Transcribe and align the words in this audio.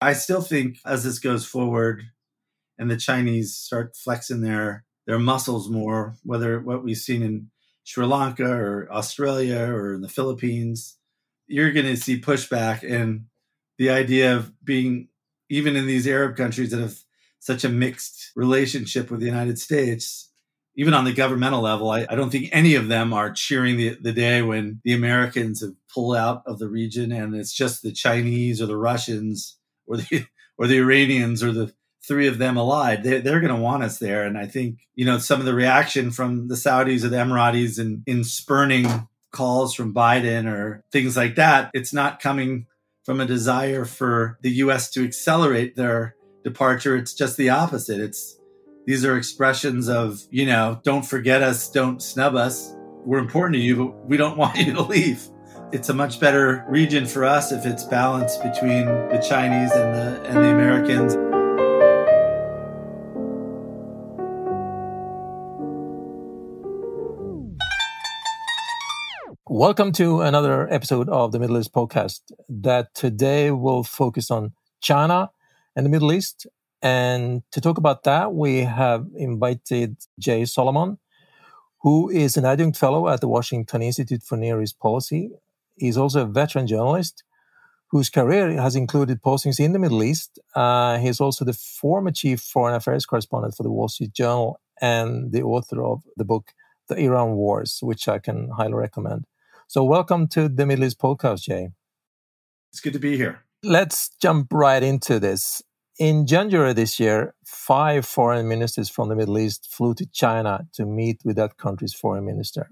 I 0.00 0.14
still 0.14 0.40
think 0.40 0.78
as 0.84 1.04
this 1.04 1.18
goes 1.18 1.44
forward 1.44 2.04
and 2.78 2.90
the 2.90 2.96
Chinese 2.96 3.54
start 3.54 3.96
flexing 3.96 4.40
their 4.40 4.84
their 5.06 5.18
muscles 5.18 5.68
more, 5.68 6.16
whether 6.22 6.60
what 6.60 6.84
we've 6.84 6.96
seen 6.96 7.22
in 7.22 7.50
Sri 7.84 8.06
Lanka 8.06 8.48
or 8.48 8.88
Australia 8.92 9.58
or 9.58 9.94
in 9.94 10.02
the 10.02 10.08
Philippines, 10.08 10.96
you're 11.46 11.72
going 11.72 11.86
to 11.86 11.96
see 11.96 12.20
pushback 12.20 12.88
and 12.88 13.26
the 13.78 13.90
idea 13.90 14.36
of 14.36 14.52
being 14.64 15.08
even 15.48 15.74
in 15.74 15.86
these 15.86 16.06
Arab 16.06 16.36
countries 16.36 16.70
that 16.70 16.80
have 16.80 16.98
such 17.40 17.64
a 17.64 17.68
mixed 17.68 18.30
relationship 18.36 19.10
with 19.10 19.20
the 19.20 19.26
United 19.26 19.58
States, 19.58 20.30
even 20.76 20.94
on 20.94 21.04
the 21.04 21.12
governmental 21.12 21.62
level, 21.62 21.90
I, 21.90 22.06
I 22.08 22.14
don't 22.14 22.30
think 22.30 22.50
any 22.52 22.74
of 22.74 22.88
them 22.88 23.12
are 23.12 23.32
cheering 23.32 23.76
the, 23.76 23.96
the 24.00 24.12
day 24.12 24.42
when 24.42 24.80
the 24.84 24.92
Americans 24.92 25.60
have 25.62 25.72
pulled 25.92 26.16
out 26.16 26.42
of 26.46 26.58
the 26.58 26.68
region 26.68 27.10
and 27.10 27.34
it's 27.34 27.52
just 27.52 27.82
the 27.82 27.92
Chinese 27.92 28.62
or 28.62 28.66
the 28.66 28.76
Russians 28.76 29.56
or 29.90 29.98
the 29.98 30.26
or 30.58 30.66
the 30.66 30.78
Iranians 30.78 31.42
or 31.42 31.52
the 31.52 31.72
three 32.06 32.26
of 32.26 32.38
them 32.38 32.56
allied. 32.56 33.02
They, 33.02 33.20
they're 33.20 33.40
going 33.40 33.54
to 33.54 33.60
want 33.60 33.82
us 33.82 33.98
there. 33.98 34.24
And 34.24 34.36
I 34.36 34.46
think, 34.46 34.80
you 34.94 35.04
know, 35.04 35.18
some 35.18 35.40
of 35.40 35.46
the 35.46 35.54
reaction 35.54 36.10
from 36.10 36.48
the 36.48 36.54
Saudis 36.54 37.04
or 37.04 37.08
the 37.08 37.16
Emiratis 37.16 37.78
in, 37.78 38.02
in 38.06 38.24
spurning 38.24 39.08
calls 39.32 39.74
from 39.74 39.94
Biden 39.94 40.46
or 40.46 40.82
things 40.92 41.16
like 41.16 41.36
that, 41.36 41.70
it's 41.72 41.92
not 41.92 42.20
coming 42.20 42.66
from 43.04 43.20
a 43.20 43.26
desire 43.26 43.84
for 43.84 44.38
the 44.42 44.50
U.S. 44.50 44.90
to 44.90 45.04
accelerate 45.04 45.76
their 45.76 46.16
departure. 46.44 46.96
It's 46.96 47.14
just 47.14 47.36
the 47.36 47.50
opposite. 47.50 48.00
It's 48.00 48.38
these 48.86 49.04
are 49.04 49.16
expressions 49.16 49.88
of, 49.88 50.22
you 50.30 50.46
know, 50.46 50.80
don't 50.84 51.04
forget 51.04 51.42
us, 51.42 51.70
don't 51.70 52.02
snub 52.02 52.34
us. 52.34 52.74
We're 53.04 53.18
important 53.18 53.54
to 53.54 53.60
you, 53.60 53.76
but 53.76 54.06
we 54.06 54.16
don't 54.16 54.36
want 54.38 54.58
you 54.58 54.74
to 54.74 54.82
leave. 54.82 55.26
It's 55.72 55.88
a 55.88 55.94
much 55.94 56.18
better 56.18 56.64
region 56.68 57.06
for 57.06 57.24
us 57.24 57.52
if 57.52 57.64
it's 57.64 57.84
balanced 57.84 58.42
between 58.42 58.86
the 58.86 59.24
Chinese 59.28 59.70
and 59.70 59.94
the 59.94 60.20
and 60.28 60.38
the 60.38 60.50
Americans. 60.50 61.14
Welcome 69.46 69.92
to 69.92 70.22
another 70.22 70.68
episode 70.72 71.08
of 71.08 71.30
the 71.30 71.38
Middle 71.38 71.56
East 71.58 71.72
podcast 71.72 72.22
that 72.48 72.92
today 72.94 73.52
will 73.52 73.84
focus 73.84 74.28
on 74.28 74.54
China 74.80 75.30
and 75.76 75.86
the 75.86 75.90
Middle 75.90 76.12
East. 76.12 76.48
And 76.82 77.44
to 77.52 77.60
talk 77.60 77.78
about 77.78 78.02
that, 78.02 78.34
we 78.34 78.62
have 78.62 79.06
invited 79.14 79.98
Jay 80.18 80.46
Solomon, 80.46 80.98
who 81.82 82.10
is 82.10 82.36
an 82.36 82.44
adjunct 82.44 82.76
fellow 82.76 83.08
at 83.08 83.20
the 83.20 83.28
Washington 83.28 83.82
Institute 83.82 84.24
for 84.24 84.36
Near 84.36 84.60
East 84.60 84.80
Policy. 84.80 85.30
He's 85.80 85.96
also 85.96 86.22
a 86.22 86.26
veteran 86.26 86.66
journalist 86.66 87.24
whose 87.90 88.10
career 88.10 88.52
has 88.60 88.76
included 88.76 89.22
postings 89.22 89.58
in 89.58 89.72
the 89.72 89.78
Middle 89.78 90.02
East. 90.02 90.38
Uh, 90.54 90.98
he's 90.98 91.20
also 91.20 91.44
the 91.44 91.54
former 91.54 92.12
chief 92.12 92.40
foreign 92.40 92.74
affairs 92.74 93.06
correspondent 93.06 93.54
for 93.56 93.62
the 93.62 93.70
Wall 93.70 93.88
Street 93.88 94.12
Journal 94.12 94.60
and 94.80 95.32
the 95.32 95.42
author 95.42 95.82
of 95.82 96.02
the 96.16 96.24
book 96.24 96.52
The 96.88 96.96
Iran 96.96 97.32
Wars, 97.32 97.78
which 97.82 98.06
I 98.08 98.18
can 98.18 98.50
highly 98.50 98.74
recommend. 98.74 99.24
So, 99.66 99.82
welcome 99.82 100.28
to 100.28 100.48
the 100.48 100.66
Middle 100.66 100.84
East 100.84 101.00
podcast, 101.00 101.42
Jay. 101.42 101.70
It's 102.72 102.80
good 102.80 102.92
to 102.92 102.98
be 102.98 103.16
here. 103.16 103.40
Let's 103.62 104.10
jump 104.20 104.52
right 104.52 104.82
into 104.82 105.18
this. 105.18 105.62
In 105.98 106.26
January 106.26 106.72
this 106.72 107.00
year, 107.00 107.34
five 107.44 108.06
foreign 108.06 108.48
ministers 108.48 108.88
from 108.88 109.08
the 109.08 109.16
Middle 109.16 109.38
East 109.38 109.68
flew 109.70 109.94
to 109.94 110.06
China 110.06 110.66
to 110.74 110.86
meet 110.86 111.20
with 111.24 111.36
that 111.36 111.56
country's 111.56 111.94
foreign 111.94 112.24
minister. 112.24 112.70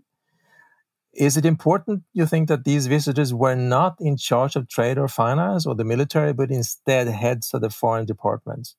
Is 1.18 1.36
it 1.36 1.44
important, 1.44 2.04
you 2.12 2.26
think, 2.26 2.48
that 2.48 2.64
these 2.64 2.86
visitors 2.86 3.34
were 3.34 3.56
not 3.56 3.96
in 4.00 4.16
charge 4.16 4.54
of 4.56 4.68
trade 4.68 4.98
or 4.98 5.08
finance 5.08 5.66
or 5.66 5.74
the 5.74 5.84
military, 5.84 6.32
but 6.32 6.50
instead 6.50 7.08
heads 7.08 7.52
of 7.52 7.60
the 7.60 7.70
foreign 7.70 8.06
departments? 8.06 8.76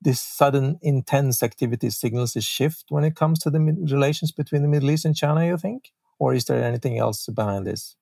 This 0.00 0.20
sudden 0.20 0.78
intense 0.80 1.42
activity 1.42 1.90
signals 1.90 2.36
a 2.36 2.40
shift 2.40 2.84
when 2.88 3.04
it 3.04 3.16
comes 3.16 3.40
to 3.40 3.50
the 3.50 3.58
relations 3.90 4.32
between 4.32 4.62
the 4.62 4.68
Middle 4.68 4.90
East 4.90 5.04
and 5.04 5.16
China, 5.16 5.44
you 5.44 5.58
think? 5.58 5.90
or 6.20 6.34
is 6.34 6.44
there 6.44 6.62
anything 6.62 6.98
else 6.98 7.26
behind 7.26 7.66
this? 7.66 7.96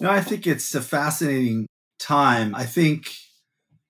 No, 0.00 0.10
I 0.10 0.22
think 0.22 0.46
it's 0.46 0.74
a 0.74 0.80
fascinating 0.80 1.66
time. 2.00 2.54
I 2.54 2.64
think, 2.64 3.14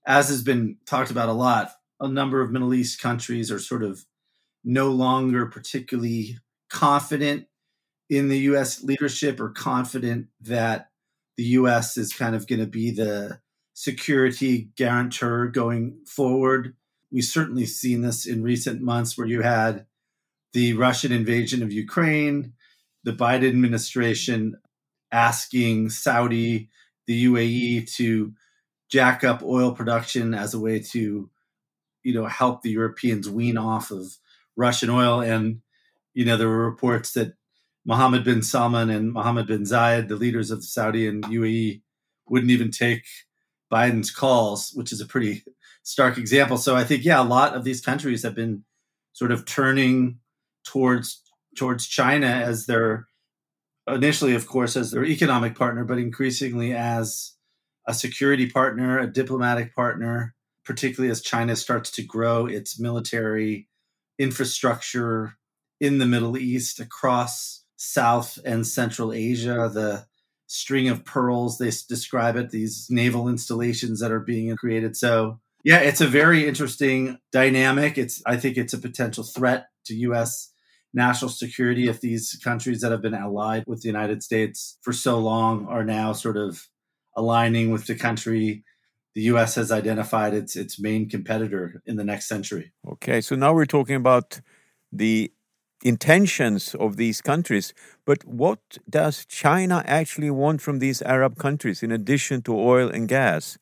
as 0.06 0.28
has 0.28 0.42
been 0.42 0.76
talked 0.84 1.10
about 1.10 1.30
a 1.30 1.32
lot, 1.32 1.70
a 2.00 2.08
number 2.08 2.42
of 2.42 2.50
Middle 2.50 2.74
East 2.74 3.00
countries 3.00 3.50
are 3.50 3.60
sort 3.60 3.84
of 3.84 4.04
no 4.64 4.90
longer 4.90 5.46
particularly 5.46 6.38
confident 6.68 7.46
in 8.08 8.28
the 8.28 8.38
US 8.40 8.82
leadership 8.82 9.40
are 9.40 9.50
confident 9.50 10.28
that 10.40 10.90
the 11.36 11.44
US 11.44 11.96
is 11.96 12.12
kind 12.12 12.34
of 12.34 12.46
going 12.46 12.60
to 12.60 12.66
be 12.66 12.90
the 12.90 13.40
security 13.72 14.70
guarantor 14.76 15.48
going 15.48 15.98
forward. 16.06 16.74
We've 17.10 17.24
certainly 17.24 17.66
seen 17.66 18.02
this 18.02 18.26
in 18.26 18.42
recent 18.42 18.80
months 18.80 19.18
where 19.18 19.26
you 19.26 19.42
had 19.42 19.86
the 20.52 20.74
Russian 20.74 21.12
invasion 21.12 21.62
of 21.62 21.72
Ukraine, 21.72 22.52
the 23.02 23.12
Biden 23.12 23.48
administration 23.48 24.56
asking 25.10 25.90
Saudi, 25.90 26.70
the 27.06 27.26
UAE 27.26 27.92
to 27.96 28.32
jack 28.88 29.24
up 29.24 29.42
oil 29.42 29.72
production 29.72 30.34
as 30.34 30.54
a 30.54 30.60
way 30.60 30.78
to, 30.78 31.28
you 32.02 32.14
know, 32.14 32.26
help 32.26 32.62
the 32.62 32.70
Europeans 32.70 33.28
wean 33.28 33.58
off 33.58 33.90
of 33.90 34.18
Russian 34.56 34.90
oil. 34.90 35.20
And, 35.20 35.60
you 36.14 36.24
know, 36.24 36.36
there 36.36 36.48
were 36.48 36.70
reports 36.70 37.12
that 37.12 37.34
Mohammed 37.86 38.24
bin 38.24 38.42
Salman 38.42 38.90
and 38.90 39.12
Mohammed 39.12 39.46
bin 39.46 39.62
Zayed, 39.62 40.08
the 40.08 40.16
leaders 40.16 40.50
of 40.50 40.60
the 40.60 40.66
Saudi 40.66 41.06
and 41.06 41.24
UAE, 41.24 41.82
wouldn't 42.28 42.50
even 42.50 42.70
take 42.70 43.04
Biden's 43.70 44.10
calls, 44.10 44.72
which 44.74 44.92
is 44.92 45.00
a 45.00 45.06
pretty 45.06 45.44
stark 45.82 46.16
example. 46.16 46.56
So 46.56 46.74
I 46.74 46.84
think, 46.84 47.04
yeah, 47.04 47.20
a 47.20 47.24
lot 47.24 47.54
of 47.54 47.64
these 47.64 47.80
countries 47.80 48.22
have 48.22 48.34
been 48.34 48.64
sort 49.12 49.32
of 49.32 49.44
turning 49.44 50.18
towards 50.64 51.20
towards 51.56 51.86
China 51.86 52.26
as 52.26 52.66
their 52.66 53.06
initially, 53.86 54.34
of 54.34 54.46
course, 54.46 54.76
as 54.76 54.90
their 54.90 55.04
economic 55.04 55.56
partner, 55.56 55.84
but 55.84 55.98
increasingly 55.98 56.72
as 56.72 57.32
a 57.86 57.94
security 57.94 58.48
partner, 58.48 58.98
a 58.98 59.06
diplomatic 59.06 59.74
partner, 59.74 60.34
particularly 60.64 61.10
as 61.10 61.20
China 61.20 61.54
starts 61.54 61.90
to 61.92 62.02
grow 62.02 62.46
its 62.46 62.80
military 62.80 63.68
infrastructure 64.18 65.34
in 65.80 65.98
the 65.98 66.06
Middle 66.06 66.38
East 66.38 66.80
across 66.80 67.63
South 67.84 68.38
and 68.44 68.66
Central 68.66 69.12
Asia, 69.12 69.70
the 69.72 70.06
string 70.46 70.88
of 70.88 71.04
pearls, 71.04 71.58
they 71.58 71.70
describe 71.88 72.36
it, 72.36 72.50
these 72.50 72.86
naval 72.90 73.28
installations 73.28 74.00
that 74.00 74.12
are 74.12 74.20
being 74.20 74.54
created. 74.56 74.96
So, 74.96 75.40
yeah, 75.64 75.78
it's 75.78 76.00
a 76.00 76.06
very 76.06 76.46
interesting 76.46 77.18
dynamic. 77.32 77.98
It's 77.98 78.22
I 78.26 78.36
think 78.36 78.56
it's 78.56 78.74
a 78.74 78.78
potential 78.78 79.24
threat 79.24 79.66
to 79.86 79.94
US 79.94 80.50
national 80.92 81.30
security 81.30 81.88
if 81.88 82.00
these 82.00 82.38
countries 82.42 82.80
that 82.80 82.92
have 82.92 83.02
been 83.02 83.14
allied 83.14 83.64
with 83.66 83.82
the 83.82 83.88
United 83.88 84.22
States 84.22 84.78
for 84.82 84.92
so 84.92 85.18
long 85.18 85.66
are 85.66 85.84
now 85.84 86.12
sort 86.12 86.36
of 86.36 86.68
aligning 87.16 87.70
with 87.70 87.86
the 87.86 87.94
country 87.94 88.64
the 89.14 89.22
US 89.22 89.54
has 89.54 89.70
identified 89.70 90.34
its 90.34 90.56
its 90.56 90.78
main 90.78 91.08
competitor 91.08 91.82
in 91.86 91.96
the 91.96 92.04
next 92.04 92.28
century. 92.28 92.72
Okay, 92.92 93.20
so 93.20 93.36
now 93.36 93.52
we're 93.52 93.66
talking 93.66 93.96
about 93.96 94.40
the 94.92 95.32
intentions 95.84 96.74
of 96.74 96.96
these 96.96 97.20
countries, 97.20 97.74
but 98.04 98.24
what 98.24 98.58
does 98.88 99.26
China 99.26 99.84
actually 99.86 100.30
want 100.30 100.62
from 100.62 100.78
these 100.78 101.02
Arab 101.02 101.36
countries 101.36 101.82
in 101.82 101.92
addition 101.92 102.42
to 102.42 102.58
oil 102.58 102.88
and 102.88 103.06
gas? 103.06 103.58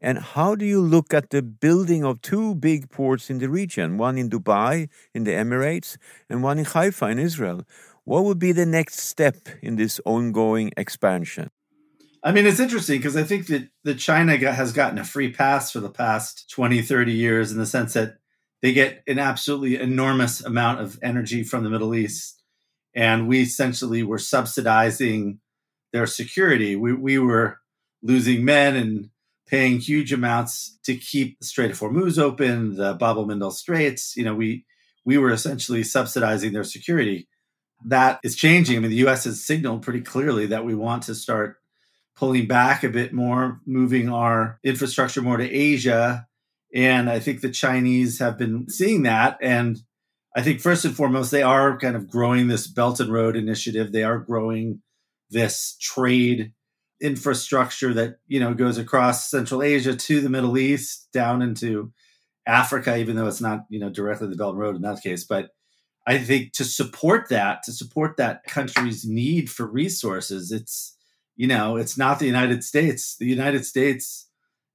And 0.00 0.18
how 0.18 0.54
do 0.54 0.64
you 0.64 0.80
look 0.80 1.14
at 1.14 1.30
the 1.30 1.42
building 1.42 2.04
of 2.04 2.20
two 2.22 2.54
big 2.54 2.90
ports 2.90 3.30
in 3.30 3.38
the 3.38 3.48
region, 3.48 3.98
one 3.98 4.18
in 4.18 4.30
Dubai 4.30 4.88
in 5.14 5.24
the 5.24 5.32
Emirates 5.32 5.96
and 6.28 6.42
one 6.42 6.58
in 6.58 6.64
Haifa 6.64 7.06
in 7.06 7.18
Israel? 7.18 7.62
What 8.04 8.24
would 8.24 8.38
be 8.38 8.52
the 8.52 8.66
next 8.66 9.00
step 9.00 9.36
in 9.62 9.76
this 9.76 10.00
ongoing 10.04 10.72
expansion? 10.76 11.50
I 12.22 12.32
mean, 12.32 12.46
it's 12.46 12.60
interesting 12.60 12.98
because 12.98 13.16
I 13.16 13.22
think 13.22 13.46
that, 13.46 13.68
that 13.84 13.98
China 13.98 14.36
has 14.36 14.72
gotten 14.72 14.98
a 14.98 15.04
free 15.04 15.32
pass 15.32 15.70
for 15.70 15.80
the 15.80 15.90
past 15.90 16.50
20, 16.50 16.82
30 16.82 17.12
years 17.12 17.52
in 17.52 17.58
the 17.58 17.66
sense 17.66 17.92
that 17.94 18.16
they 18.62 18.72
get 18.72 19.02
an 19.06 19.18
absolutely 19.18 19.76
enormous 19.76 20.42
amount 20.42 20.80
of 20.80 20.98
energy 21.02 21.42
from 21.42 21.64
the 21.64 21.70
Middle 21.70 21.94
East. 21.94 22.42
And 22.94 23.28
we 23.28 23.42
essentially 23.42 24.02
were 24.02 24.18
subsidizing 24.18 25.40
their 25.92 26.06
security. 26.06 26.76
We, 26.76 26.94
we 26.94 27.18
were 27.18 27.58
losing 28.02 28.44
men 28.44 28.76
and 28.76 29.10
paying 29.46 29.78
huge 29.78 30.12
amounts 30.12 30.78
to 30.84 30.96
keep 30.96 31.38
the 31.38 31.46
Strait 31.46 31.70
of 31.70 31.78
Hormuz 31.78 32.18
open, 32.18 32.76
the 32.76 32.94
Bab 32.94 33.16
el 33.16 33.26
Mandeb 33.26 33.52
Straits. 33.52 34.16
You 34.16 34.24
know, 34.24 34.34
we 34.34 34.64
we 35.04 35.18
were 35.18 35.30
essentially 35.30 35.82
subsidizing 35.82 36.52
their 36.52 36.64
security. 36.64 37.28
That 37.84 38.18
is 38.24 38.34
changing. 38.34 38.76
I 38.76 38.80
mean, 38.80 38.90
the 38.90 38.96
U.S. 38.98 39.24
has 39.24 39.44
signaled 39.44 39.82
pretty 39.82 40.00
clearly 40.00 40.46
that 40.46 40.64
we 40.64 40.74
want 40.74 41.04
to 41.04 41.14
start 41.14 41.56
pulling 42.16 42.46
back 42.46 42.82
a 42.82 42.88
bit 42.88 43.12
more, 43.12 43.60
moving 43.66 44.08
our 44.08 44.58
infrastructure 44.64 45.22
more 45.22 45.36
to 45.36 45.48
Asia. 45.48 46.26
And 46.76 47.08
I 47.08 47.20
think 47.20 47.40
the 47.40 47.50
Chinese 47.50 48.18
have 48.18 48.36
been 48.36 48.68
seeing 48.68 49.04
that. 49.04 49.38
And 49.40 49.80
I 50.36 50.42
think 50.42 50.60
first 50.60 50.84
and 50.84 50.94
foremost, 50.94 51.30
they 51.30 51.42
are 51.42 51.78
kind 51.78 51.96
of 51.96 52.10
growing 52.10 52.48
this 52.48 52.66
Belt 52.66 53.00
and 53.00 53.10
Road 53.10 53.34
initiative. 53.34 53.92
They 53.92 54.04
are 54.04 54.18
growing 54.18 54.82
this 55.30 55.78
trade 55.80 56.52
infrastructure 57.00 57.94
that 57.94 58.18
you 58.26 58.40
know 58.40 58.52
goes 58.52 58.76
across 58.76 59.30
Central 59.30 59.62
Asia 59.62 59.96
to 59.96 60.20
the 60.20 60.28
Middle 60.28 60.58
East 60.58 61.08
down 61.14 61.40
into 61.40 61.92
Africa, 62.46 62.98
even 62.98 63.16
though 63.16 63.26
it's 63.26 63.40
not 63.40 63.64
you 63.70 63.80
know 63.80 63.88
directly 63.88 64.28
the 64.28 64.36
Belt 64.36 64.52
and 64.52 64.60
Road 64.60 64.76
in 64.76 64.82
that 64.82 65.02
case. 65.02 65.24
But 65.24 65.48
I 66.06 66.18
think 66.18 66.52
to 66.52 66.64
support 66.64 67.30
that, 67.30 67.62
to 67.62 67.72
support 67.72 68.18
that 68.18 68.44
country's 68.44 69.06
need 69.06 69.50
for 69.50 69.66
resources, 69.66 70.52
it's 70.52 70.94
you 71.36 71.46
know 71.46 71.76
it's 71.76 71.96
not 71.96 72.18
the 72.18 72.26
United 72.26 72.64
States. 72.64 73.16
The 73.18 73.24
United 73.24 73.64
States, 73.64 74.25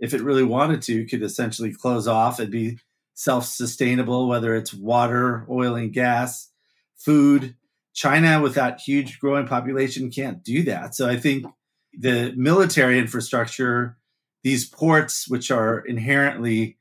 if 0.02 0.14
it 0.14 0.22
really 0.22 0.44
wanted 0.44 0.82
to, 0.82 1.06
could 1.06 1.24
essentially 1.24 1.72
close 1.72 2.08
off 2.08 2.40
and 2.40 2.52
be 2.52 2.80
self-sustainable, 3.14 4.28
whether 4.28 4.56
it's 4.56 4.74
water, 4.74 5.46
oil 5.50 5.76
and 5.76 5.94
gas, 5.94 6.50
food. 6.98 7.56
China, 7.94 8.42
with 8.42 8.56
that 8.56 8.82
huge 8.82 9.20
growing 9.20 9.46
population, 9.46 10.10
can't 10.10 10.44
do 10.44 10.64
that. 10.64 10.96
So 10.96 11.08
I 11.08 11.18
think 11.18 11.46
the 11.94 12.34
military 12.36 12.98
infrastructure, 12.98 13.98
these 14.44 14.68
ports, 14.68 15.28
which 15.28 15.52
are 15.52 15.80
inherently 15.80 16.78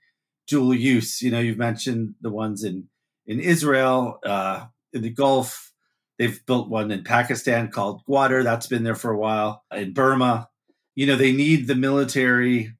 dual 0.46 0.75
use. 0.75 1.20
You 1.20 1.31
know, 1.31 1.40
you've 1.40 1.58
mentioned 1.58 2.14
the 2.20 2.31
ones 2.31 2.64
in 2.64 2.88
in 3.26 3.38
Israel, 3.38 4.19
uh, 4.25 4.66
in 4.93 5.02
the 5.02 5.11
Gulf. 5.11 5.73
They've 6.19 6.44
built 6.46 6.69
one 6.69 6.90
in 6.90 7.05
Pakistan 7.05 7.70
called 7.70 8.02
Gwadar. 8.08 8.44
That's 8.44 8.66
been 8.66 8.84
there 8.84 8.94
for 8.94 9.11
a 9.11 9.19
while. 9.19 9.64
In 9.73 9.93
Burma, 9.93 10.49
you 10.94 11.06
know, 11.06 11.16
they 11.16 11.32
need 11.32 11.66
the 11.66 11.75
military 11.75 12.75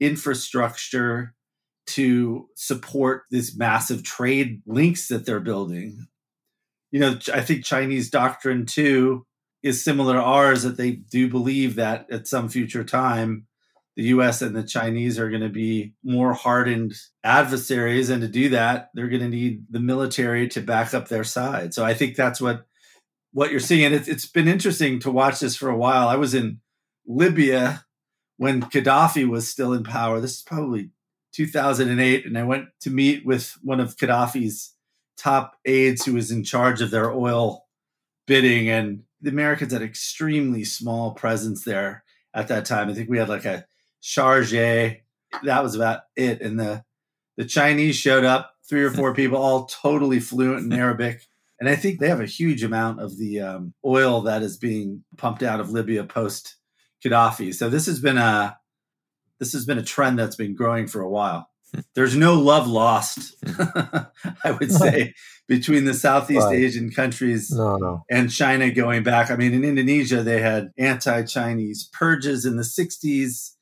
infrastructure 0.00 1.34
to 1.86 2.48
support 2.56 3.22
this 3.30 3.56
massive 3.56 4.02
trade 4.02 4.62
links 4.66 5.08
that 5.08 5.24
they're 5.24 5.40
building. 5.40 6.06
You 6.90 7.00
know, 7.00 7.18
I 7.32 7.40
think 7.42 7.64
Chinese 7.64 8.10
doctrine 8.10 8.66
too 8.66 9.26
is 9.62 9.82
similar 9.82 10.14
to 10.14 10.22
ours 10.22 10.62
that 10.62 10.76
they 10.76 10.92
do 10.92 11.28
believe 11.28 11.76
that 11.76 12.06
at 12.10 12.26
some 12.26 12.48
future 12.48 12.84
time 12.84 13.46
the 13.96 14.04
US 14.04 14.42
and 14.42 14.54
the 14.54 14.62
Chinese 14.62 15.18
are 15.18 15.30
going 15.30 15.42
to 15.42 15.48
be 15.48 15.94
more 16.04 16.34
hardened 16.34 16.94
adversaries. 17.24 18.10
And 18.10 18.20
to 18.20 18.28
do 18.28 18.50
that, 18.50 18.90
they're 18.94 19.08
going 19.08 19.22
to 19.22 19.28
need 19.28 19.64
the 19.70 19.80
military 19.80 20.48
to 20.48 20.60
back 20.60 20.92
up 20.92 21.08
their 21.08 21.24
side. 21.24 21.72
So 21.72 21.84
I 21.84 21.94
think 21.94 22.14
that's 22.14 22.40
what 22.40 22.66
what 23.32 23.50
you're 23.50 23.60
seeing. 23.60 23.84
And 23.84 23.94
it's, 23.94 24.08
it's 24.08 24.26
been 24.26 24.48
interesting 24.48 24.98
to 25.00 25.10
watch 25.10 25.40
this 25.40 25.56
for 25.56 25.68
a 25.68 25.76
while. 25.76 26.08
I 26.08 26.16
was 26.16 26.34
in 26.34 26.60
Libya 27.06 27.85
when 28.36 28.62
Gaddafi 28.62 29.28
was 29.28 29.48
still 29.48 29.72
in 29.72 29.84
power. 29.84 30.20
This 30.20 30.36
is 30.36 30.42
probably 30.42 30.90
2008. 31.32 32.26
And 32.26 32.38
I 32.38 32.42
went 32.42 32.68
to 32.80 32.90
meet 32.90 33.24
with 33.24 33.56
one 33.62 33.80
of 33.80 33.96
Gaddafi's 33.96 34.74
top 35.16 35.56
aides 35.64 36.04
who 36.04 36.14
was 36.14 36.30
in 36.30 36.44
charge 36.44 36.80
of 36.80 36.90
their 36.90 37.10
oil 37.10 37.66
bidding. 38.26 38.68
And 38.68 39.04
the 39.20 39.30
Americans 39.30 39.72
had 39.72 39.82
extremely 39.82 40.64
small 40.64 41.12
presence 41.12 41.64
there 41.64 42.04
at 42.34 42.48
that 42.48 42.64
time. 42.64 42.88
I 42.88 42.94
think 42.94 43.08
we 43.08 43.18
had 43.18 43.28
like 43.28 43.44
a 43.44 43.66
charge. 44.02 44.50
That 44.50 45.02
was 45.42 45.74
about 45.74 46.02
it. 46.16 46.40
And 46.40 46.58
the 46.60 46.84
the 47.36 47.44
Chinese 47.44 47.96
showed 47.96 48.24
up, 48.24 48.54
three 48.66 48.82
or 48.82 48.90
four 48.90 49.14
people, 49.14 49.36
all 49.36 49.66
totally 49.66 50.20
fluent 50.20 50.72
in 50.72 50.78
Arabic. 50.78 51.22
And 51.60 51.68
I 51.68 51.76
think 51.76 52.00
they 52.00 52.08
have 52.08 52.20
a 52.20 52.26
huge 52.26 52.62
amount 52.62 53.00
of 53.00 53.18
the 53.18 53.40
um, 53.40 53.74
oil 53.84 54.22
that 54.22 54.42
is 54.42 54.56
being 54.56 55.04
pumped 55.16 55.42
out 55.42 55.60
of 55.60 55.70
Libya 55.70 56.04
post 56.04 56.55
Gaddafi. 57.08 57.54
So 57.54 57.68
this 57.68 57.86
has 57.86 58.00
been 58.00 58.18
a 58.18 58.58
this 59.38 59.52
has 59.52 59.66
been 59.66 59.78
a 59.78 59.82
trend 59.82 60.18
that's 60.18 60.36
been 60.36 60.54
growing 60.54 60.86
for 60.86 61.00
a 61.00 61.08
while. 61.08 61.48
There's 61.94 62.16
no 62.16 62.34
love 62.34 62.66
lost, 62.66 63.34
I 63.46 64.56
would 64.58 64.72
say, 64.72 65.12
between 65.46 65.84
the 65.84 65.92
Southeast 65.92 66.46
right. 66.46 66.54
Asian 66.54 66.90
countries 66.90 67.50
no, 67.50 67.76
no. 67.76 68.04
and 68.08 68.30
China 68.30 68.70
going 68.70 69.02
back. 69.02 69.30
I 69.30 69.36
mean, 69.36 69.52
in 69.52 69.64
Indonesia, 69.64 70.22
they 70.22 70.40
had 70.40 70.72
anti 70.78 71.22
Chinese 71.24 71.90
purges 71.92 72.46
in 72.46 72.56
the 72.56 72.62
60s 72.62 73.56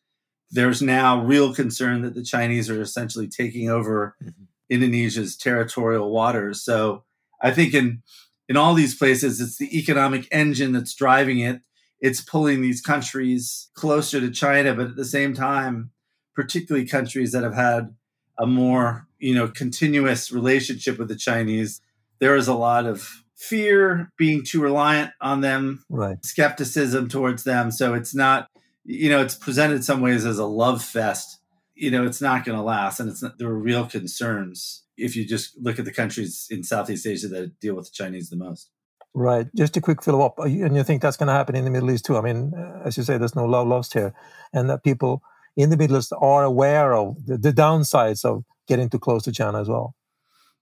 there's 0.55 0.81
now 0.81 1.21
real 1.21 1.53
concern 1.53 2.03
that 2.03 2.15
the 2.15 2.23
Chinese 2.23 2.71
are 2.71 2.81
essentially 2.81 3.27
taking 3.27 3.69
over 3.69 4.15
mm-hmm. 4.23 4.45
Indonesia's 4.71 5.37
territorial 5.37 6.11
waters. 6.11 6.63
So 6.63 7.05
I 7.43 7.51
think 7.51 7.75
in 7.75 8.03
in 8.49 8.57
all 8.57 8.75
these 8.75 8.97
places, 8.97 9.41
it's 9.41 9.59
the 9.59 9.77
economic 9.77 10.29
engine 10.31 10.73
that's 10.73 10.95
driving 10.95 11.41
it. 11.41 11.63
It's 12.05 12.21
pulling 12.21 12.61
these 12.61 12.81
countries 12.81 13.71
closer 13.75 14.21
to 14.21 14.31
China, 14.31 14.75
but 14.75 14.89
at 14.89 14.97
the 14.97 15.05
same 15.05 15.33
time, 15.35 15.91
particularly 16.35 16.87
countries 16.87 17.33
that 17.33 17.43
have 17.43 17.55
had 17.55 17.95
a 18.39 18.47
more 18.47 19.07
you 19.19 19.35
know 19.35 19.49
continuous 19.49 20.31
relationship 20.31 20.99
with 20.99 21.09
the 21.09 21.17
Chinese, 21.17 21.81
there 22.19 22.37
is 22.37 22.49
a 22.49 22.55
lot 22.55 22.85
of 22.85 23.25
fear 23.37 24.13
being 24.19 24.45
too 24.45 24.61
reliant 24.61 25.13
on 25.21 25.41
them, 25.41 25.85
right. 25.89 26.25
skepticism 26.25 27.09
towards 27.09 27.45
them. 27.45 27.71
So 27.71 27.95
it's 27.95 28.15
not 28.15 28.49
you 28.85 29.09
know, 29.09 29.23
it's 29.23 29.35
presented 29.35 29.85
some 29.85 30.01
ways 30.01 30.27
as 30.27 30.39
a 30.39 30.45
love 30.47 30.85
fest. 30.85 31.41
You 31.75 31.91
know, 31.91 32.05
it's 32.05 32.21
not 32.21 32.45
going 32.45 32.57
to 32.57 32.63
last, 32.63 33.01
and 33.01 33.09
it's 33.09 33.23
not, 33.23 33.39
there 33.39 33.49
are 33.49 33.59
real 33.59 33.87
concerns 33.87 34.85
if 34.97 35.17
you 35.17 35.27
just 35.27 35.59
look 35.61 35.79
at 35.79 35.85
the 35.85 35.93
countries 35.93 36.47
in 36.51 36.63
Southeast 36.63 37.07
Asia 37.07 37.29
that 37.29 37.59
deal 37.61 37.75
with 37.75 37.87
the 37.87 37.93
Chinese 37.93 38.31
the 38.31 38.37
most. 38.37 38.71
Right. 39.15 39.47
Just 39.55 39.77
a 39.77 39.81
quick 39.81 40.03
follow 40.03 40.27
up, 40.27 40.41
and 40.41 40.77
you 40.77 40.83
think 40.83 41.01
that's 41.01 41.17
going 41.17 41.29
to 41.29 41.33
happen 41.33 41.55
in 41.55 41.65
the 41.65 41.71
Middle 41.71 41.91
East 41.93 42.05
too? 42.05 42.17
I 42.17 42.21
mean, 42.21 42.53
uh, 42.53 42.83
as 42.85 42.97
you 42.97 43.05
say, 43.05 43.17
there's 43.17 43.37
no 43.37 43.45
love 43.45 43.69
lost 43.69 43.93
here, 43.93 44.13
and 44.53 44.69
that 44.69 44.83
people 44.83 45.23
in 45.57 45.71
the 45.71 45.77
Middle 45.77 45.99
East 45.99 46.13
are 46.21 46.43
aware 46.43 46.95
of 46.95 47.25
the, 47.25 47.39
the 47.39 47.53
downsides 47.53 48.25
of 48.25 48.45
getting 48.67 48.91
too 48.91 48.99
close 48.99 49.23
to 49.25 49.33
China 49.33 49.61
as 49.61 49.69
well. 49.69 49.95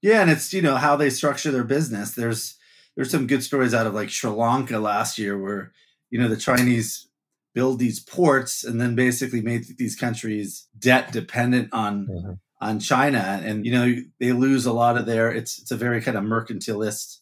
Yeah, 0.03 0.21
and 0.21 0.31
it's 0.31 0.53
you 0.53 0.61
know 0.61 0.77
how 0.77 0.97
they 0.97 1.09
structure 1.09 1.51
their 1.51 1.65
business. 1.65 2.15
There's 2.15 2.59
there's 2.95 3.11
some 3.11 3.27
good 3.27 3.43
stories 3.43 3.73
out 3.73 3.87
of 3.87 3.95
like 3.95 4.11
Sri 4.11 4.31
Lanka 4.31 4.79
last 4.79 5.19
year 5.19 5.41
where 5.41 5.73
you 6.11 6.19
know 6.19 6.29
the 6.29 6.37
Chinese 6.37 7.09
build 7.55 7.79
these 7.79 8.01
ports 8.01 8.65
and 8.65 8.81
then 8.81 8.95
basically 8.95 9.41
made 9.41 9.65
these 9.79 9.97
countries 9.97 10.69
debt 10.79 11.11
dependent 11.13 11.71
on 11.73 12.07
mm-hmm. 12.07 12.33
on 12.61 12.81
China 12.81 13.41
and 13.43 13.65
you 13.65 13.73
know 13.73 13.95
they 14.21 14.33
lose 14.33 14.67
a 14.67 14.73
lot 14.73 14.99
of 14.99 15.07
their 15.07 15.31
it's 15.31 15.59
it's 15.59 15.71
a 15.71 15.77
very 15.77 16.03
kind 16.03 16.19
of 16.19 16.25
mercantilist 16.25 17.22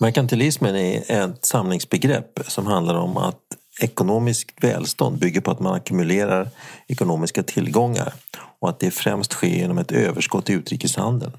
Merkantilismen 0.00 0.76
är 0.76 1.10
ett 1.10 1.44
samlingsbegrepp 1.44 2.40
som 2.46 2.66
handlar 2.66 2.94
om 2.94 3.16
att 3.16 3.42
ekonomiskt 3.80 4.64
välstånd 4.64 5.18
bygger 5.18 5.40
på 5.40 5.50
att 5.50 5.60
man 5.60 5.74
ackumulerar 5.74 6.48
ekonomiska 6.88 7.42
tillgångar 7.42 8.12
och 8.60 8.68
att 8.68 8.80
det 8.80 8.90
främst 8.90 9.32
sker 9.32 9.48
genom 9.48 9.78
ett 9.78 9.92
överskott 9.92 10.50
i 10.50 10.52
utrikeshandeln. 10.52 11.32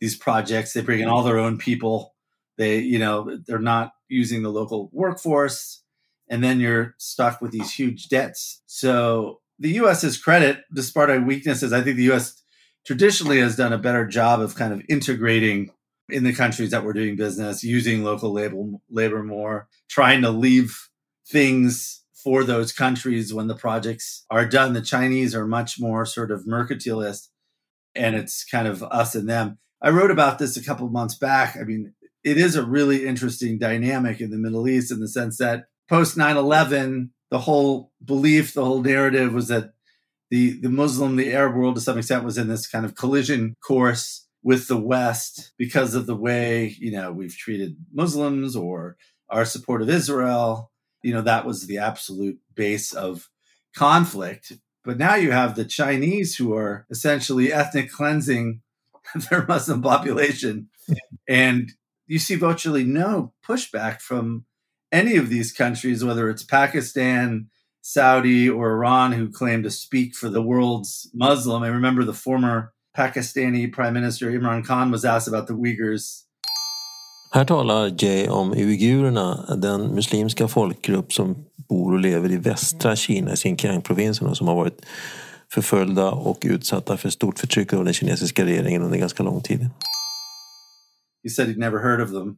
These 0.00 0.18
projects, 0.24 0.72
they 0.72 0.82
bring 0.82 1.00
in 1.00 1.08
all 1.08 1.24
their 1.24 1.38
own 1.38 1.58
people. 1.58 2.10
They, 2.58 2.76
you 2.76 2.98
know, 2.98 3.30
they're 3.46 3.82
not 3.82 3.90
using 4.08 4.42
the 4.42 4.50
local 4.50 4.88
workforce. 4.92 5.84
and 6.28 6.42
then 6.42 6.60
you're 6.60 6.94
stuck 6.98 7.40
with 7.40 7.52
these 7.52 7.72
huge 7.72 8.08
debts. 8.08 8.62
So 8.66 9.40
the 9.58 9.76
US's 9.78 10.18
credit, 10.18 10.58
despite 10.74 11.10
our 11.10 11.20
weaknesses, 11.20 11.72
I 11.72 11.82
think 11.82 11.96
the 11.96 12.12
US 12.12 12.42
traditionally 12.86 13.40
has 13.40 13.56
done 13.56 13.72
a 13.72 13.78
better 13.78 14.06
job 14.06 14.40
of 14.40 14.54
kind 14.54 14.72
of 14.72 14.82
integrating 14.88 15.70
in 16.08 16.24
the 16.24 16.34
countries 16.34 16.70
that 16.70 16.84
we're 16.84 16.92
doing 16.92 17.16
business, 17.16 17.64
using 17.64 18.04
local 18.04 18.32
labor, 18.32 18.56
labor 18.90 19.22
more, 19.22 19.68
trying 19.88 20.22
to 20.22 20.30
leave 20.30 20.88
things 21.26 22.02
for 22.12 22.44
those 22.44 22.72
countries 22.72 23.32
when 23.32 23.48
the 23.48 23.54
projects 23.54 24.24
are 24.30 24.46
done. 24.46 24.72
The 24.72 24.82
Chinese 24.82 25.34
are 25.34 25.46
much 25.46 25.80
more 25.80 26.04
sort 26.06 26.30
of 26.30 26.46
mercantilist, 26.46 27.28
and 27.94 28.16
it's 28.16 28.44
kind 28.44 28.68
of 28.68 28.82
us 28.82 29.14
and 29.14 29.28
them. 29.28 29.58
I 29.82 29.90
wrote 29.90 30.10
about 30.10 30.38
this 30.38 30.56
a 30.56 30.64
couple 30.64 30.88
months 30.88 31.14
back. 31.14 31.56
I 31.56 31.64
mean, 31.64 31.94
it 32.22 32.38
is 32.38 32.56
a 32.56 32.64
really 32.64 33.06
interesting 33.06 33.58
dynamic 33.58 34.20
in 34.20 34.30
the 34.30 34.38
Middle 34.38 34.66
East 34.66 34.90
in 34.90 35.00
the 35.00 35.08
sense 35.08 35.36
that 35.38 35.64
post 35.88 36.16
9-11 36.16 37.10
the 37.30 37.40
whole 37.40 37.90
belief 38.04 38.54
the 38.54 38.64
whole 38.64 38.82
narrative 38.82 39.32
was 39.32 39.48
that 39.48 39.72
the 40.30 40.58
the 40.60 40.68
muslim 40.68 41.16
the 41.16 41.32
arab 41.32 41.54
world 41.54 41.74
to 41.74 41.80
some 41.80 41.98
extent 41.98 42.24
was 42.24 42.38
in 42.38 42.48
this 42.48 42.66
kind 42.66 42.84
of 42.84 42.94
collision 42.94 43.54
course 43.66 44.23
with 44.44 44.68
the 44.68 44.76
west 44.76 45.52
because 45.58 45.94
of 45.94 46.06
the 46.06 46.14
way 46.14 46.76
you 46.78 46.92
know 46.92 47.10
we've 47.10 47.36
treated 47.36 47.76
muslims 47.92 48.54
or 48.54 48.96
our 49.28 49.44
support 49.44 49.82
of 49.82 49.88
israel. 49.88 50.70
You 51.02 51.14
know 51.14 51.22
that 51.22 51.46
was 51.46 51.66
the 51.66 51.78
absolute 51.78 52.38
base 52.54 52.92
of 52.92 53.28
conflict. 53.74 54.52
But 54.84 54.98
now 54.98 55.14
you 55.14 55.32
have 55.32 55.56
the 55.56 55.64
chinese 55.64 56.36
who 56.36 56.54
are 56.54 56.86
essentially 56.90 57.52
ethnic 57.52 57.90
cleansing 57.90 58.60
their 59.30 59.44
muslim 59.46 59.82
population. 59.82 60.68
And 61.26 61.72
you 62.06 62.18
see 62.18 62.34
virtually 62.34 62.84
no 62.84 63.32
pushback 63.42 64.02
from 64.02 64.44
any 64.92 65.16
of 65.16 65.30
these 65.30 65.52
countries, 65.52 66.04
whether 66.04 66.28
it's 66.28 66.44
Pakistan, 66.44 67.48
Saudi, 67.80 68.48
or 68.48 68.72
Iran, 68.72 69.12
who 69.12 69.30
claim 69.30 69.62
to 69.62 69.70
speak 69.70 70.14
for 70.14 70.28
the 70.28 70.42
world's 70.42 71.10
Muslim. 71.14 71.62
I 71.62 71.68
remember 71.68 72.04
the 72.04 72.12
former 72.12 72.73
Pakistani 72.98 73.72
Prime 73.72 73.92
Minister 73.92 74.30
Imran 74.30 74.64
Khan 74.66 74.90
was 74.90 75.04
asked 75.04 75.34
about 75.34 75.46
the 75.46 75.54
Uyghurs. 75.54 76.20
Här 77.32 77.44
talar 77.44 78.04
Jay 78.04 78.28
om 78.28 78.52
uigurerna, 78.52 79.56
den 79.56 79.94
muslimska 79.94 80.48
folkgrupp 80.48 81.12
som 81.12 81.36
bor 81.68 81.92
och 81.92 81.98
lever 81.98 82.32
i 82.32 82.36
västra 82.36 82.96
Kina, 82.96 83.36
Xinjiang-provinsen 83.36 84.26
och 84.26 84.36
som 84.36 84.48
har 84.48 84.54
varit 84.54 84.86
förföljda 85.52 86.10
och 86.10 86.38
utsatta 86.44 86.96
för 86.96 87.10
stort 87.10 87.38
förtryck 87.38 87.72
av 87.72 87.84
den 87.84 87.94
kinesiska 87.94 88.44
regeringen 88.44 88.82
under 88.82 88.98
ganska 88.98 89.22
lång 89.22 89.40
tid. 89.40 89.70
He 91.24 91.30
said 91.30 91.48
he'd 91.48 91.58
never 91.58 91.78
heard 91.78 92.00
of 92.00 92.10
them. 92.10 92.36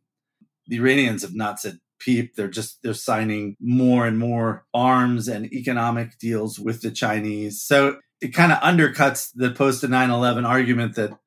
The 0.70 0.76
Iranians 0.76 1.22
have 1.22 1.34
not 1.34 1.60
said 1.60 1.78
peep. 2.04 2.36
They're 2.36 2.56
just 2.56 2.82
they're 2.82 2.94
signing 2.94 3.56
more 3.60 4.08
and 4.08 4.18
more 4.18 4.62
arms 4.72 5.28
and 5.28 5.52
economic 5.52 6.18
deals 6.20 6.58
with 6.58 6.80
the 6.80 6.90
Chinese. 6.90 7.60
So 7.60 7.94
it 8.20 8.28
kind 8.28 8.52
of 8.52 8.58
undercuts 8.58 9.30
the 9.34 9.50
post 9.50 9.82
9/11 9.82 10.46
argument 10.46 10.94
that 10.96 11.18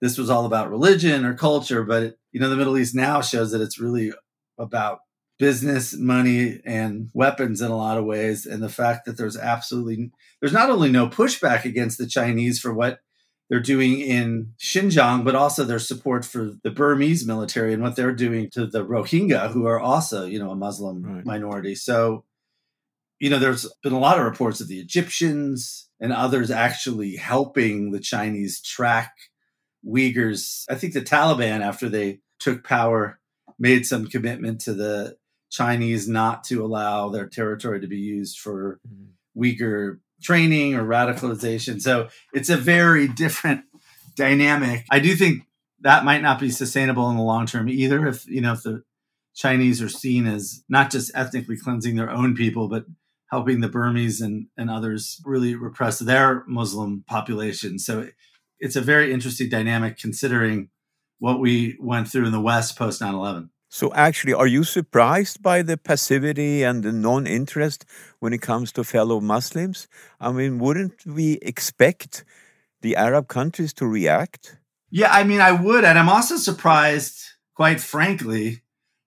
this 0.00 0.18
was 0.18 0.30
all 0.30 0.46
about 0.46 0.70
religion 0.70 1.24
or 1.24 1.34
culture, 1.34 1.82
but 1.82 2.02
it, 2.02 2.18
you 2.32 2.40
know 2.40 2.48
the 2.48 2.56
Middle 2.56 2.78
East 2.78 2.94
now 2.94 3.20
shows 3.20 3.50
that 3.52 3.60
it's 3.60 3.80
really 3.80 4.12
about 4.58 5.00
business, 5.38 5.94
money, 5.94 6.60
and 6.64 7.10
weapons 7.12 7.60
in 7.60 7.70
a 7.70 7.76
lot 7.76 7.98
of 7.98 8.04
ways. 8.04 8.46
And 8.46 8.62
the 8.62 8.68
fact 8.68 9.04
that 9.04 9.16
there's 9.16 9.36
absolutely 9.36 10.10
there's 10.40 10.52
not 10.52 10.70
only 10.70 10.90
no 10.90 11.08
pushback 11.08 11.64
against 11.64 11.98
the 11.98 12.06
Chinese 12.06 12.60
for 12.60 12.72
what 12.72 13.00
they're 13.48 13.60
doing 13.60 14.00
in 14.00 14.54
Xinjiang, 14.58 15.24
but 15.24 15.36
also 15.36 15.64
their 15.64 15.78
support 15.78 16.24
for 16.24 16.52
the 16.62 16.70
Burmese 16.70 17.26
military 17.26 17.72
and 17.72 17.82
what 17.82 17.94
they're 17.94 18.12
doing 18.12 18.50
to 18.50 18.66
the 18.66 18.84
Rohingya, 18.84 19.52
who 19.52 19.66
are 19.66 19.78
also, 19.78 20.26
you 20.26 20.38
know, 20.38 20.50
a 20.50 20.56
Muslim 20.56 21.02
right. 21.02 21.24
minority. 21.24 21.76
So, 21.76 22.24
you 23.20 23.30
know, 23.30 23.38
there's 23.38 23.72
been 23.84 23.92
a 23.92 24.00
lot 24.00 24.18
of 24.18 24.24
reports 24.24 24.60
of 24.60 24.68
the 24.68 24.80
Egyptians 24.80 25.85
and 26.00 26.12
others 26.12 26.50
actually 26.50 27.16
helping 27.16 27.90
the 27.90 28.00
Chinese 28.00 28.60
track 28.60 29.14
Uyghurs. 29.86 30.64
I 30.68 30.74
think 30.74 30.92
the 30.92 31.00
Taliban, 31.00 31.60
after 31.60 31.88
they 31.88 32.20
took 32.38 32.64
power, 32.64 33.18
made 33.58 33.86
some 33.86 34.06
commitment 34.06 34.60
to 34.62 34.74
the 34.74 35.16
Chinese 35.50 36.08
not 36.08 36.44
to 36.44 36.64
allow 36.64 37.08
their 37.08 37.26
territory 37.26 37.80
to 37.80 37.86
be 37.86 37.98
used 37.98 38.38
for 38.38 38.80
mm-hmm. 38.86 39.42
Uyghur 39.42 40.00
training 40.22 40.74
or 40.74 40.84
radicalization. 40.84 41.80
So 41.80 42.08
it's 42.32 42.48
a 42.48 42.56
very 42.56 43.06
different 43.08 43.64
dynamic. 44.16 44.84
I 44.90 44.98
do 44.98 45.14
think 45.14 45.44
that 45.80 46.04
might 46.04 46.22
not 46.22 46.40
be 46.40 46.50
sustainable 46.50 47.08
in 47.10 47.16
the 47.16 47.22
long 47.22 47.46
term 47.46 47.68
either. 47.68 48.06
If 48.06 48.26
you 48.26 48.40
know 48.40 48.54
if 48.54 48.62
the 48.62 48.82
Chinese 49.34 49.82
are 49.82 49.88
seen 49.88 50.26
as 50.26 50.64
not 50.68 50.90
just 50.90 51.12
ethnically 51.14 51.56
cleansing 51.56 51.96
their 51.96 52.10
own 52.10 52.34
people, 52.34 52.68
but 52.68 52.86
helping 53.30 53.60
the 53.60 53.68
Burmese 53.68 54.20
and, 54.20 54.46
and 54.56 54.70
others 54.70 55.20
really 55.24 55.54
repress 55.54 55.98
their 55.98 56.44
Muslim 56.46 57.04
population. 57.06 57.78
So 57.78 58.08
it's 58.58 58.76
a 58.76 58.80
very 58.80 59.12
interesting 59.12 59.48
dynamic 59.48 59.98
considering 59.98 60.70
what 61.18 61.40
we 61.40 61.76
went 61.80 62.08
through 62.08 62.26
in 62.26 62.32
the 62.32 62.40
West 62.40 62.78
post 62.78 63.00
9 63.00 63.14
11. 63.14 63.50
So, 63.68 63.92
actually, 63.94 64.32
are 64.32 64.46
you 64.46 64.62
surprised 64.62 65.42
by 65.42 65.62
the 65.62 65.76
passivity 65.76 66.62
and 66.62 66.84
the 66.84 66.92
non 66.92 67.26
interest 67.26 67.84
when 68.20 68.32
it 68.32 68.40
comes 68.40 68.72
to 68.72 68.84
fellow 68.84 69.20
Muslims? 69.20 69.88
I 70.20 70.30
mean, 70.30 70.58
wouldn't 70.58 71.04
we 71.04 71.32
expect 71.42 72.24
the 72.80 72.96
Arab 72.96 73.26
countries 73.28 73.72
to 73.74 73.86
react? 73.86 74.56
Yeah, 74.90 75.12
I 75.12 75.24
mean, 75.24 75.40
I 75.40 75.52
would. 75.52 75.84
And 75.84 75.98
I'm 75.98 76.08
also 76.08 76.36
surprised, 76.36 77.20
quite 77.54 77.80
frankly, 77.80 78.62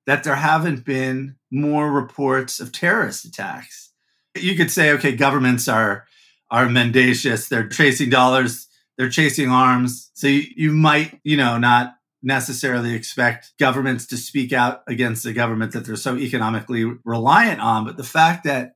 that 0.05 0.23
there 0.23 0.35
haven't 0.35 0.83
been 0.83 1.37
more 1.51 1.91
reports 1.91 2.59
of 2.59 2.71
terrorist 2.71 3.25
attacks. 3.25 3.88
You 4.35 4.55
could 4.55 4.71
say, 4.71 4.91
okay, 4.91 5.15
governments 5.15 5.67
are 5.67 6.05
are 6.51 6.67
mendacious, 6.67 7.47
they're 7.47 7.67
chasing 7.67 8.09
dollars, 8.09 8.67
they're 8.97 9.09
chasing 9.09 9.49
arms. 9.49 10.09
So 10.15 10.27
you, 10.27 10.43
you 10.55 10.71
might, 10.71 11.19
you 11.23 11.37
know, 11.37 11.57
not 11.57 11.93
necessarily 12.21 12.93
expect 12.93 13.53
governments 13.59 14.05
to 14.07 14.17
speak 14.17 14.51
out 14.51 14.81
against 14.87 15.25
a 15.25 15.33
government 15.33 15.71
that 15.73 15.85
they're 15.85 15.95
so 15.95 16.17
economically 16.17 16.85
reliant 17.05 17.61
on. 17.61 17.85
But 17.85 17.97
the 17.97 18.03
fact 18.03 18.43
that 18.43 18.73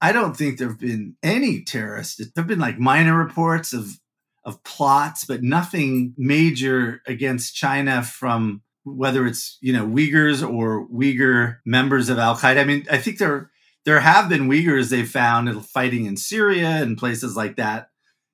I 0.00 0.12
don't 0.12 0.36
think 0.36 0.58
there 0.58 0.68
have 0.68 0.80
been 0.80 1.16
any 1.22 1.62
terrorists, 1.62 2.16
there 2.16 2.42
have 2.42 2.46
been 2.46 2.58
like 2.58 2.78
minor 2.78 3.16
reports 3.16 3.72
of 3.72 3.98
of 4.44 4.62
plots, 4.64 5.24
but 5.24 5.42
nothing 5.42 6.14
major 6.16 7.00
against 7.06 7.54
China 7.54 8.02
from 8.02 8.62
whether 8.84 9.26
it's 9.26 9.58
you 9.60 9.72
know 9.72 9.86
Uyghurs 9.86 10.42
or 10.42 10.88
Uyghur 10.88 11.58
members 11.64 12.08
of 12.08 12.18
Al 12.18 12.36
Qaeda. 12.36 12.60
I 12.60 12.64
mean, 12.64 12.84
I 12.90 12.98
think 12.98 13.18
there 13.18 13.51
there 13.84 14.00
have 14.00 14.28
been 14.28 14.48
Uyghurs 14.48 14.90
they've 14.90 15.08
found 15.08 15.66
fighting 15.66 16.06
in 16.06 16.16
Syria 16.16 16.68
and 16.82 16.98
places 16.98 17.36
like 17.36 17.56
that 17.56 17.88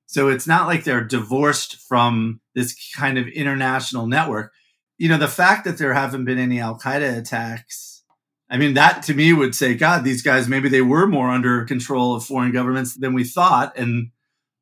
so 0.09 0.29
it's 0.29 0.47
not 0.47 0.67
like 0.67 0.85
they're 0.85 1.05
divorced 1.05 1.77
from 1.87 2.41
this 2.55 2.75
kind 2.97 3.19
of 3.19 3.29
international 3.29 4.07
network. 4.07 4.53
You 4.97 5.11
know, 5.11 5.19
the 5.19 5.29
fact 5.29 5.65
that 5.67 5.77
there 5.77 5.93
haven't 5.93 6.25
been 6.25 6.39
any 6.39 6.61
Al 6.61 6.79
Qaeda 6.79 7.19
attacks, 7.19 8.03
I 8.49 8.57
mean, 8.57 8.73
that 8.73 9.03
to 9.05 9.15
me 9.15 9.35
would 9.35 9.55
say, 9.55 9.75
God, 9.75 10.05
these 10.05 10.23
guys, 10.23 10.49
maybe 10.49 10.71
they 10.71 10.81
were 10.81 11.07
more 11.07 11.29
under 11.29 11.63
control 11.67 12.15
of 12.15 12.25
foreign 12.25 12.53
governments 12.53 12.95
than 12.95 13.13
we 13.13 13.23
thought. 13.23 13.77
And, 13.77 14.11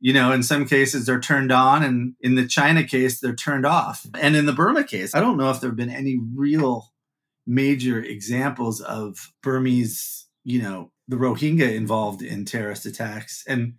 you 0.01 0.13
know, 0.13 0.33
in 0.33 0.43
some 0.43 0.67
cases 0.67 1.07
they're 1.07 1.21
turned 1.21 1.53
on, 1.53 1.85
and 1.85 2.15
in 2.21 2.35
the 2.35 2.49
China 2.49 2.83
case, 2.83 3.21
they're 3.21 3.37
turned 3.37 3.65
off. 3.65 4.05
And 4.21 4.35
in 4.35 4.47
the 4.47 4.53
Burma 4.53 4.83
case, 4.83 5.15
I 5.15 5.21
don't 5.21 5.37
know 5.37 5.51
if 5.51 5.61
there 5.61 5.71
have 5.71 5.77
been 5.77 5.91
any 5.91 6.19
real 6.35 6.93
major 7.47 8.03
examples 8.03 8.81
of 8.81 9.33
Burmese, 9.45 10.26
you 10.47 10.63
know, 10.63 10.93
the 11.09 11.17
Rohingya 11.17 11.75
involved 11.75 12.23
in 12.23 12.45
terrorist 12.45 12.87
attacks. 12.87 13.45
And 13.49 13.75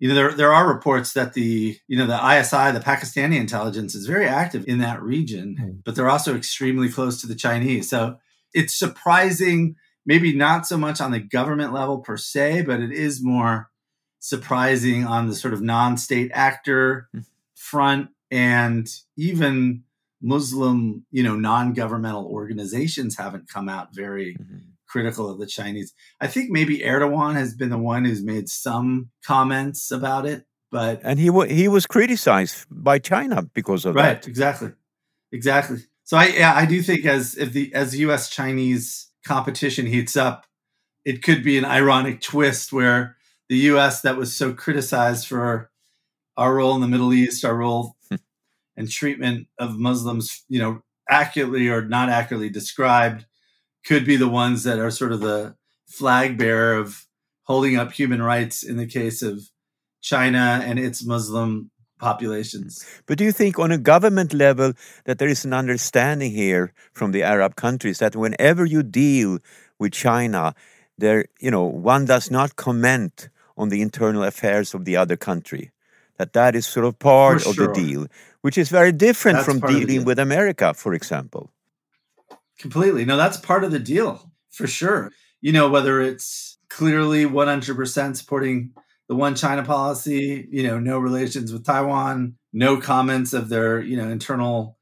you 0.00 0.08
know 0.08 0.14
there 0.14 0.32
there 0.32 0.52
are 0.52 0.72
reports 0.72 1.12
that 1.12 1.34
the 1.34 1.78
you 1.88 1.98
know 1.98 2.06
the 2.06 2.14
ISI 2.14 2.72
the 2.72 2.84
Pakistani 2.84 3.36
intelligence 3.36 3.94
is 3.94 4.06
very 4.06 4.26
active 4.26 4.64
in 4.68 4.78
that 4.78 5.02
region 5.02 5.56
mm. 5.60 5.82
but 5.84 5.96
they're 5.96 6.08
also 6.08 6.36
extremely 6.36 6.88
close 6.88 7.20
to 7.20 7.26
the 7.26 7.34
Chinese 7.34 7.90
so 7.90 8.16
it's 8.54 8.78
surprising 8.78 9.74
maybe 10.06 10.32
not 10.32 10.68
so 10.68 10.78
much 10.78 11.00
on 11.00 11.10
the 11.10 11.18
government 11.18 11.72
level 11.72 11.98
per 11.98 12.16
se 12.16 12.62
but 12.62 12.78
it 12.78 12.92
is 12.92 13.24
more 13.24 13.70
surprising 14.20 15.04
on 15.04 15.26
the 15.26 15.34
sort 15.34 15.52
of 15.52 15.62
non-state 15.62 16.30
actor 16.32 17.08
mm. 17.12 17.24
front 17.56 18.10
and 18.30 18.88
even 19.16 19.82
muslim 20.22 21.04
you 21.10 21.24
know 21.24 21.34
non-governmental 21.34 22.26
organizations 22.26 23.16
haven't 23.16 23.48
come 23.48 23.68
out 23.68 23.92
very 23.92 24.36
mm-hmm 24.36 24.58
critical 24.88 25.30
of 25.30 25.38
the 25.38 25.46
Chinese. 25.46 25.94
I 26.20 26.26
think 26.26 26.50
maybe 26.50 26.78
Erdogan 26.80 27.34
has 27.34 27.54
been 27.54 27.70
the 27.70 27.78
one 27.78 28.04
who's 28.04 28.22
made 28.22 28.48
some 28.48 29.10
comments 29.24 29.90
about 29.90 30.26
it, 30.26 30.46
but 30.70 31.00
and 31.04 31.18
he 31.18 31.26
w- 31.26 31.52
he 31.52 31.68
was 31.68 31.86
criticized 31.86 32.66
by 32.70 32.98
China 32.98 33.42
because 33.42 33.84
of 33.84 33.94
that. 33.94 34.00
right, 34.00 34.22
that. 34.22 34.28
Exactly, 34.28 34.72
exactly. 35.32 35.78
So 36.04 36.16
I 36.16 36.26
yeah, 36.26 36.54
I 36.54 36.66
do 36.66 36.82
think 36.82 37.04
as 37.04 37.36
if 37.36 37.52
the 37.52 37.72
as 37.74 37.98
U.S. 37.98 38.28
Chinese 38.28 39.10
competition 39.24 39.86
heats 39.86 40.16
up, 40.16 40.46
it 41.04 41.22
could 41.22 41.42
be 41.42 41.58
an 41.58 41.64
ironic 41.64 42.20
twist 42.20 42.72
where 42.72 43.16
the 43.48 43.56
U.S. 43.56 44.02
that 44.02 44.16
was 44.16 44.34
so 44.34 44.52
criticized 44.52 45.26
for 45.26 45.70
our 46.36 46.54
role 46.54 46.74
in 46.74 46.80
the 46.80 46.88
Middle 46.88 47.12
East, 47.12 47.44
our 47.44 47.56
role 47.56 47.96
hmm. 48.08 48.16
and 48.76 48.90
treatment 48.90 49.48
of 49.58 49.78
Muslims, 49.78 50.44
you 50.48 50.60
know, 50.60 50.82
accurately 51.08 51.68
or 51.68 51.82
not 51.82 52.08
accurately 52.08 52.50
described 52.50 53.26
could 53.88 54.04
be 54.04 54.16
the 54.16 54.28
ones 54.28 54.64
that 54.64 54.78
are 54.78 54.90
sort 54.90 55.12
of 55.12 55.20
the 55.20 55.54
flag 55.86 56.36
bearer 56.36 56.74
of 56.74 57.06
holding 57.44 57.74
up 57.74 57.90
human 57.90 58.20
rights 58.20 58.62
in 58.62 58.76
the 58.76 58.86
case 58.86 59.22
of 59.22 59.48
China 60.02 60.60
and 60.62 60.78
its 60.78 61.02
Muslim 61.02 61.70
populations. 61.98 62.84
But 63.06 63.16
do 63.16 63.24
you 63.24 63.32
think, 63.32 63.58
on 63.58 63.72
a 63.72 63.78
government 63.78 64.34
level, 64.34 64.74
that 65.06 65.18
there 65.18 65.26
is 65.28 65.46
an 65.46 65.54
understanding 65.54 66.32
here 66.32 66.74
from 66.92 67.12
the 67.12 67.22
Arab 67.22 67.56
countries 67.56 67.98
that 67.98 68.14
whenever 68.14 68.66
you 68.66 68.82
deal 68.82 69.38
with 69.78 69.92
China, 69.92 70.54
there, 70.98 71.24
you 71.40 71.50
know, 71.50 71.64
one 71.64 72.04
does 72.04 72.30
not 72.30 72.56
comment 72.56 73.30
on 73.56 73.70
the 73.70 73.80
internal 73.80 74.22
affairs 74.22 74.74
of 74.74 74.84
the 74.84 74.98
other 74.98 75.16
country. 75.16 75.72
That 76.18 76.34
that 76.34 76.54
is 76.54 76.66
sort 76.66 76.84
of 76.84 76.98
part 76.98 77.40
sure. 77.40 77.50
of 77.50 77.56
the 77.56 77.72
deal, 77.72 78.06
which 78.42 78.58
is 78.58 78.68
very 78.68 78.92
different 78.92 79.38
That's 79.38 79.48
from 79.48 79.60
dealing 79.60 80.04
with 80.04 80.18
America, 80.18 80.74
for 80.74 80.92
example. 80.92 81.50
Completely. 82.58 83.04
No, 83.04 83.16
that's 83.16 83.36
part 83.36 83.64
of 83.64 83.70
the 83.70 83.78
deal 83.78 84.32
for 84.50 84.66
sure. 84.66 85.12
You 85.40 85.52
know, 85.52 85.68
whether 85.68 86.00
it's 86.00 86.58
clearly 86.68 87.24
100% 87.24 88.16
supporting 88.16 88.72
the 89.08 89.14
one 89.14 89.34
China 89.34 89.62
policy, 89.62 90.46
you 90.50 90.62
know, 90.62 90.78
no 90.78 90.98
relations 90.98 91.52
with 91.52 91.64
Taiwan, 91.64 92.36
no 92.52 92.78
comments 92.78 93.32
of 93.32 93.48
their, 93.48 93.80
you 93.80 93.96
know, 93.96 94.08
internal 94.08 94.76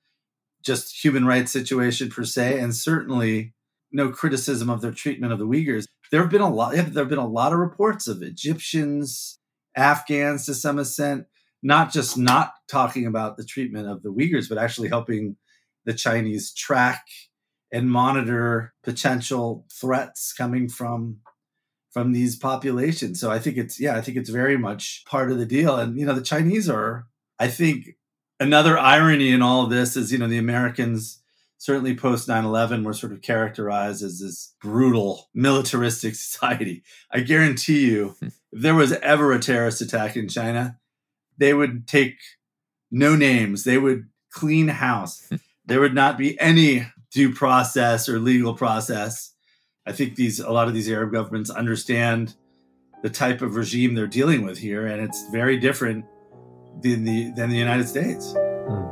just 0.64 1.04
human 1.04 1.24
rights 1.24 1.52
situation 1.52 2.08
per 2.08 2.24
se, 2.24 2.58
and 2.58 2.74
certainly 2.74 3.54
no 3.92 4.10
criticism 4.10 4.68
of 4.68 4.80
their 4.80 4.90
treatment 4.90 5.32
of 5.32 5.38
the 5.38 5.46
Uyghurs. 5.46 5.84
There 6.10 6.20
have 6.20 6.30
been 6.30 6.40
a 6.40 6.52
lot. 6.52 6.72
There 6.72 6.82
have 6.82 7.08
been 7.08 7.18
a 7.18 7.26
lot 7.26 7.52
of 7.52 7.58
reports 7.58 8.08
of 8.08 8.22
Egyptians, 8.22 9.38
Afghans 9.76 10.46
to 10.46 10.54
some 10.54 10.78
extent, 10.78 11.26
not 11.62 11.92
just 11.92 12.18
not 12.18 12.52
talking 12.68 13.06
about 13.06 13.36
the 13.36 13.44
treatment 13.44 13.86
of 13.88 14.02
the 14.02 14.12
Uyghurs, 14.12 14.48
but 14.48 14.58
actually 14.58 14.88
helping 14.88 15.36
the 15.84 15.94
Chinese 15.94 16.52
track 16.52 17.04
and 17.76 17.90
monitor 17.90 18.72
potential 18.82 19.66
threats 19.70 20.32
coming 20.32 20.66
from 20.66 21.18
from 21.90 22.12
these 22.12 22.36
populations. 22.36 23.20
So 23.20 23.30
I 23.30 23.38
think 23.38 23.58
it's 23.58 23.78
yeah, 23.78 23.96
I 23.96 24.00
think 24.00 24.16
it's 24.16 24.30
very 24.30 24.56
much 24.56 25.04
part 25.06 25.30
of 25.30 25.38
the 25.38 25.46
deal. 25.46 25.76
And 25.76 25.98
you 25.98 26.06
know, 26.06 26.14
the 26.14 26.22
Chinese 26.22 26.70
are, 26.70 27.06
I 27.38 27.48
think, 27.48 27.96
another 28.40 28.78
irony 28.78 29.30
in 29.30 29.42
all 29.42 29.64
of 29.64 29.70
this 29.70 29.94
is 29.94 30.10
you 30.10 30.18
know 30.18 30.26
the 30.26 30.38
Americans 30.38 31.22
certainly 31.58 31.94
post 31.94 32.28
9-11 32.28 32.84
were 32.84 32.92
sort 32.92 33.12
of 33.12 33.22
characterized 33.22 34.02
as 34.02 34.20
this 34.20 34.54
brutal 34.60 35.30
militaristic 35.32 36.14
society 36.26 36.82
i 37.10 37.20
guarantee 37.20 37.86
you 37.86 38.14
hmm. 38.20 38.26
if 38.52 38.60
there 38.60 38.74
was 38.74 38.92
ever 38.92 39.32
a 39.32 39.38
terrorist 39.38 39.80
attack 39.80 40.18
in 40.18 40.28
china 40.28 40.78
they 41.38 41.54
would 41.54 41.88
take 41.88 42.18
no 42.90 43.16
names 43.16 43.64
they 43.64 43.78
would 43.78 44.06
clean 44.30 44.68
house 44.68 45.26
hmm. 45.30 45.36
there 45.64 45.80
would 45.80 45.94
not 45.94 46.18
be 46.18 46.38
any 46.38 46.86
due 47.16 47.32
process 47.32 48.10
or 48.10 48.18
legal 48.18 48.52
process. 48.52 49.32
I 49.86 49.92
think 49.92 50.16
these 50.16 50.38
a 50.38 50.52
lot 50.52 50.68
of 50.68 50.74
these 50.74 50.90
Arab 50.90 51.12
governments 51.12 51.48
understand 51.48 52.36
the 53.02 53.08
type 53.08 53.40
of 53.40 53.56
regime 53.56 53.94
they're 53.94 54.14
dealing 54.20 54.44
with 54.44 54.58
here, 54.58 54.86
and 54.86 55.00
it's 55.00 55.20
very 55.30 55.56
different 55.56 56.04
than 56.82 57.04
the 57.04 57.32
than 57.36 57.48
the 57.48 57.56
United 57.56 57.88
States. 57.88 58.34
Mm. 58.68 58.84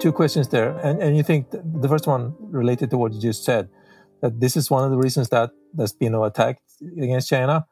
Two 0.00 0.12
questions 0.12 0.48
there, 0.48 0.70
and 0.86 1.02
and 1.02 1.16
you 1.16 1.22
think 1.30 1.50
the 1.84 1.88
first 1.88 2.06
one 2.06 2.34
related 2.60 2.90
to 2.90 2.98
what 2.98 3.14
you 3.14 3.20
just 3.30 3.42
said 3.50 3.70
that 4.20 4.40
this 4.40 4.54
is 4.60 4.70
one 4.70 4.84
of 4.84 4.90
the 4.90 5.00
reasons 5.06 5.30
that 5.30 5.50
there's 5.72 5.94
been 5.94 6.12
no 6.12 6.24
attack 6.24 6.60
against 7.04 7.30
China, 7.30 7.64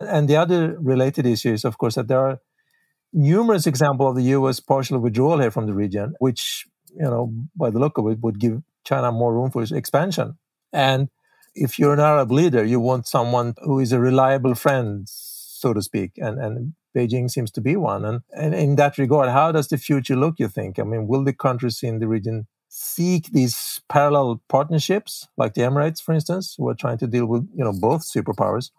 and 0.00 0.28
the 0.28 0.36
other 0.36 0.76
related 0.92 1.24
issue 1.24 1.52
is 1.54 1.64
of 1.64 1.78
course 1.78 1.94
that 1.94 2.08
there 2.08 2.22
are 2.26 2.36
numerous 3.12 3.66
examples 3.66 4.10
of 4.10 4.16
the 4.16 4.28
U.S. 4.36 4.60
partial 4.60 4.98
withdrawal 4.98 5.38
here 5.40 5.50
from 5.50 5.66
the 5.66 5.74
region, 5.84 6.14
which 6.18 6.66
you 6.94 7.04
know 7.12 7.32
by 7.56 7.70
the 7.70 7.78
look 7.78 7.98
of 7.98 8.06
it 8.08 8.18
would 8.20 8.38
give 8.38 8.62
China 8.84 9.12
more 9.12 9.32
room 9.32 9.50
for 9.50 9.62
expansion 9.62 10.36
and 10.72 11.08
if 11.54 11.78
you're 11.78 11.92
an 11.92 12.00
Arab 12.00 12.30
leader, 12.32 12.64
you 12.64 12.80
want 12.80 13.06
someone 13.06 13.54
who 13.62 13.78
is 13.78 13.92
a 13.92 14.00
reliable 14.00 14.54
friend, 14.54 15.06
so 15.06 15.72
to 15.74 15.82
speak, 15.82 16.12
and, 16.16 16.38
and 16.38 16.74
Beijing 16.96 17.30
seems 17.30 17.50
to 17.52 17.60
be 17.60 17.76
one. 17.76 18.04
And, 18.04 18.22
and 18.34 18.54
in 18.54 18.76
that 18.76 18.98
regard, 18.98 19.30
how 19.30 19.52
does 19.52 19.68
the 19.68 19.78
future 19.78 20.16
look, 20.16 20.38
you 20.38 20.48
think? 20.48 20.78
I 20.78 20.82
mean, 20.84 21.06
will 21.06 21.24
the 21.24 21.32
countries 21.32 21.82
in 21.82 21.98
the 21.98 22.08
region 22.08 22.46
seek 22.68 23.32
these 23.32 23.80
parallel 23.88 24.42
partnerships, 24.48 25.28
like 25.36 25.54
the 25.54 25.62
Emirates, 25.62 26.02
for 26.02 26.14
instance, 26.14 26.54
who 26.56 26.68
are 26.68 26.74
trying 26.74 26.98
to 26.98 27.06
deal 27.06 27.26
with 27.26 27.46
you 27.54 27.64
know 27.64 27.72
both 27.72 28.02
superpowers? 28.02 28.70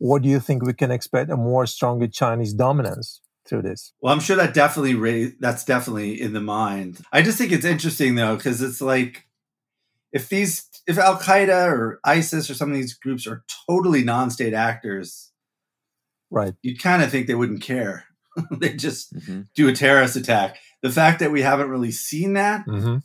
Or 0.00 0.18
do 0.18 0.28
you 0.28 0.40
think 0.40 0.62
we 0.62 0.72
can 0.72 0.90
expect 0.90 1.30
a 1.30 1.36
more 1.36 1.66
stronger 1.66 2.08
Chinese 2.08 2.54
dominance 2.54 3.20
through 3.46 3.62
this? 3.62 3.92
Well, 4.00 4.12
I'm 4.12 4.20
sure 4.20 4.36
that 4.36 4.54
definitely 4.54 5.34
that's 5.40 5.64
definitely 5.64 6.20
in 6.20 6.32
the 6.32 6.40
mind. 6.40 7.00
I 7.12 7.22
just 7.22 7.38
think 7.38 7.52
it's 7.52 7.64
interesting 7.64 8.14
though, 8.14 8.36
because 8.36 8.62
it's 8.62 8.80
like 8.80 9.26
if 10.12 10.28
these 10.28 10.68
if 10.86 10.98
Al 10.98 11.18
Qaeda 11.18 11.68
or 11.68 12.00
ISIS 12.04 12.50
or 12.50 12.54
some 12.54 12.70
of 12.70 12.76
these 12.76 12.94
groups 12.94 13.26
are 13.26 13.44
totally 13.68 14.02
non-state 14.02 14.54
actors, 14.54 15.30
right? 16.30 16.54
You'd 16.62 16.82
kind 16.82 17.02
of 17.02 17.10
think 17.10 17.26
they 17.26 17.34
wouldn't 17.34 17.62
care. 17.62 18.06
they 18.50 18.74
just 18.74 19.14
mm-hmm. 19.14 19.42
do 19.54 19.68
a 19.68 19.72
terrorist 19.72 20.16
attack. 20.16 20.58
The 20.82 20.90
fact 20.90 21.20
that 21.20 21.32
we 21.32 21.42
haven't 21.42 21.68
really 21.68 21.92
seen 21.92 22.34
that, 22.34 22.66
mm-hmm. 22.66 22.98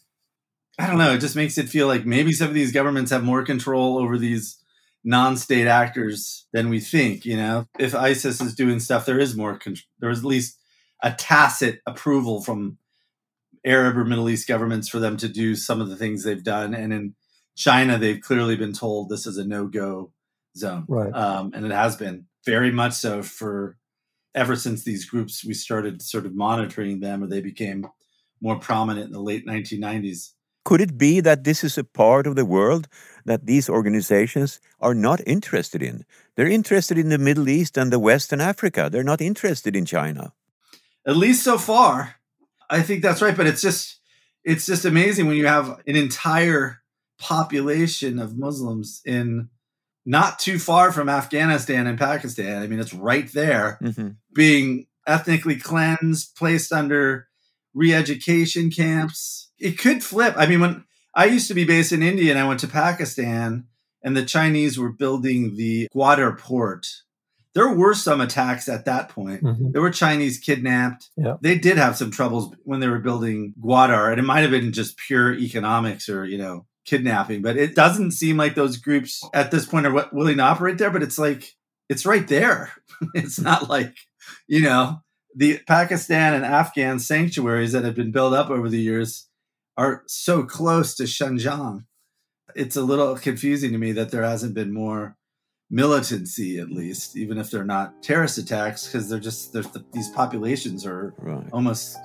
I 0.79 0.87
don't 0.87 0.97
know. 0.97 1.13
It 1.13 1.19
just 1.19 1.35
makes 1.35 1.57
it 1.57 1.69
feel 1.69 1.87
like 1.87 2.05
maybe 2.05 2.31
some 2.31 2.47
of 2.47 2.53
these 2.53 2.71
governments 2.71 3.11
have 3.11 3.23
more 3.23 3.43
control 3.43 3.97
over 3.97 4.17
these 4.17 4.57
non-state 5.05 5.67
actors 5.67 6.47
than 6.51 6.69
we 6.69 6.79
think. 6.79 7.25
You 7.25 7.37
know, 7.37 7.67
if 7.79 7.95
ISIS 7.95 8.41
is 8.41 8.55
doing 8.55 8.79
stuff, 8.79 9.05
there 9.05 9.19
is 9.19 9.37
more. 9.37 9.57
Con- 9.57 9.77
there 9.99 10.09
is 10.09 10.19
at 10.19 10.25
least 10.25 10.59
a 11.01 11.13
tacit 11.13 11.79
approval 11.85 12.41
from 12.41 12.77
Arab 13.65 13.97
or 13.97 14.03
Middle 14.05 14.29
East 14.29 14.47
governments 14.47 14.89
for 14.89 14.99
them 14.99 15.15
to 15.17 15.29
do 15.29 15.55
some 15.55 15.79
of 15.79 15.89
the 15.89 15.95
things 15.95 16.23
they've 16.23 16.43
done. 16.43 16.73
And 16.73 16.91
in 16.91 17.15
China, 17.55 17.97
they've 17.97 18.19
clearly 18.19 18.55
been 18.55 18.73
told 18.73 19.09
this 19.09 19.25
is 19.25 19.37
a 19.37 19.45
no 19.45 19.67
go 19.67 20.11
zone. 20.57 20.85
Right. 20.87 21.13
Um, 21.13 21.51
and 21.53 21.65
it 21.65 21.71
has 21.71 21.95
been 21.95 22.25
very 22.45 22.71
much 22.71 22.93
so 22.93 23.23
for 23.23 23.77
ever 24.33 24.55
since 24.55 24.83
these 24.83 25.05
groups, 25.05 25.45
we 25.45 25.53
started 25.53 26.01
sort 26.01 26.25
of 26.25 26.35
monitoring 26.35 26.99
them 26.99 27.23
or 27.23 27.27
they 27.27 27.41
became 27.41 27.87
more 28.41 28.59
prominent 28.59 29.07
in 29.07 29.13
the 29.13 29.21
late 29.21 29.47
1990s. 29.47 30.31
Could 30.65 30.81
it 30.81 30.97
be 30.97 31.21
that 31.21 31.43
this 31.45 31.63
is 31.63 31.77
a 31.77 31.83
part 31.83 32.27
of 32.27 32.35
the 32.35 32.43
world 32.43 32.89
that 33.23 33.45
these 33.45 33.69
organizations 33.69 34.59
are 34.81 34.95
not 34.95 35.21
interested 35.25 35.81
in? 35.81 36.05
They're 36.35 36.49
interested 36.49 36.97
in 36.97 37.09
the 37.09 37.17
Middle 37.17 37.47
East 37.47 37.77
and 37.77 37.93
the 37.93 37.99
West 37.99 38.33
and 38.33 38.41
Africa. 38.41 38.89
They're 38.91 39.03
not 39.03 39.21
interested 39.21 39.75
in 39.75 39.85
China. 39.85 40.33
At 41.07 41.15
least 41.15 41.43
so 41.43 41.57
far. 41.57 42.15
I 42.69 42.81
think 42.81 43.03
that's 43.03 43.21
right, 43.21 43.37
but 43.37 43.47
it's 43.47 43.61
just 43.61 43.99
it's 44.43 44.65
just 44.65 44.85
amazing 44.85 45.27
when 45.27 45.37
you 45.37 45.47
have 45.47 45.81
an 45.87 45.95
entire 45.95 46.81
population 47.19 48.19
of 48.19 48.37
Muslims 48.37 49.01
in 49.05 49.49
not 50.05 50.39
too 50.39 50.59
far 50.59 50.91
from 50.91 51.09
Afghanistan 51.09 51.87
and 51.87 51.97
Pakistan. 51.97 52.61
I 52.61 52.67
mean, 52.67 52.79
it's 52.79 52.93
right 52.93 53.31
there, 53.33 53.79
mm-hmm. 53.81 54.09
being 54.33 54.87
ethnically 55.07 55.55
cleansed, 55.57 56.35
placed 56.35 56.71
under 56.71 57.27
re-education 57.73 58.71
camps. 58.71 59.44
It 59.59 59.77
could 59.77 60.03
flip. 60.03 60.33
I 60.37 60.45
mean, 60.45 60.59
when 60.59 60.83
I 61.13 61.25
used 61.25 61.47
to 61.47 61.53
be 61.53 61.65
based 61.65 61.91
in 61.91 62.03
India 62.03 62.31
and 62.31 62.39
I 62.39 62.47
went 62.47 62.59
to 62.61 62.67
Pakistan, 62.67 63.67
and 64.03 64.15
the 64.15 64.25
Chinese 64.25 64.77
were 64.77 64.91
building 64.91 65.55
the 65.55 65.87
Gwadar 65.95 66.37
port 66.37 66.87
there 67.55 67.73
were 67.73 67.93
some 67.93 68.19
attacks 68.19 68.67
at 68.67 68.85
that 68.85 69.09
point. 69.09 69.41
Mm-hmm. 69.41 69.71
There 69.71 69.81
were 69.81 69.89
Chinese 69.89 70.39
kidnapped. 70.39 71.09
Yeah. 71.15 71.37
They 71.39 71.57
did 71.57 71.77
have 71.77 71.95
some 71.95 72.11
troubles 72.11 72.53
when 72.65 72.81
they 72.81 72.89
were 72.89 72.99
building 72.99 73.53
Gwadar, 73.59 74.11
and 74.11 74.19
it 74.19 74.23
might 74.23 74.41
have 74.41 74.51
been 74.51 74.73
just 74.73 74.97
pure 74.97 75.33
economics 75.33 76.09
or, 76.09 76.25
you 76.25 76.37
know, 76.37 76.65
kidnapping. 76.83 77.41
But 77.41 77.55
it 77.55 77.73
doesn't 77.73 78.11
seem 78.11 78.35
like 78.35 78.55
those 78.55 78.75
groups 78.75 79.23
at 79.33 79.51
this 79.51 79.65
point 79.65 79.87
are 79.87 80.09
willing 80.11 80.37
to 80.37 80.43
operate 80.43 80.77
there. 80.77 80.91
But 80.91 81.01
it's 81.01 81.17
like, 81.17 81.55
it's 81.87 82.05
right 82.05 82.27
there. 82.27 82.73
it's 83.15 83.39
not 83.39 83.69
like, 83.69 83.95
you 84.47 84.59
know, 84.59 85.01
the 85.33 85.59
Pakistan 85.65 86.33
and 86.33 86.43
Afghan 86.43 86.99
sanctuaries 86.99 87.71
that 87.71 87.85
have 87.85 87.95
been 87.95 88.11
built 88.11 88.33
up 88.33 88.49
over 88.49 88.67
the 88.67 88.81
years 88.81 89.29
are 89.77 90.03
so 90.07 90.43
close 90.43 90.95
to 90.95 91.03
Xinjiang. 91.03 91.85
It's 92.55 92.75
a 92.75 92.81
little 92.81 93.15
confusing 93.15 93.71
to 93.71 93.77
me 93.77 93.91
that 93.93 94.11
there 94.11 94.23
hasn't 94.23 94.53
been 94.53 94.73
more 94.73 95.17
militancy 95.71 96.59
at 96.59 96.69
least 96.69 97.17
even 97.17 97.39
if 97.39 97.49
they're 97.49 97.65
not 97.65 98.03
terrorist 98.03 98.37
attacks 98.37 98.85
because 98.85 99.09
they're 99.09 99.19
just 99.19 99.51
they're, 99.51 99.63
these 99.93 100.09
populations 100.11 100.85
are 100.85 101.15
right. 101.17 101.47
almost 101.51 101.97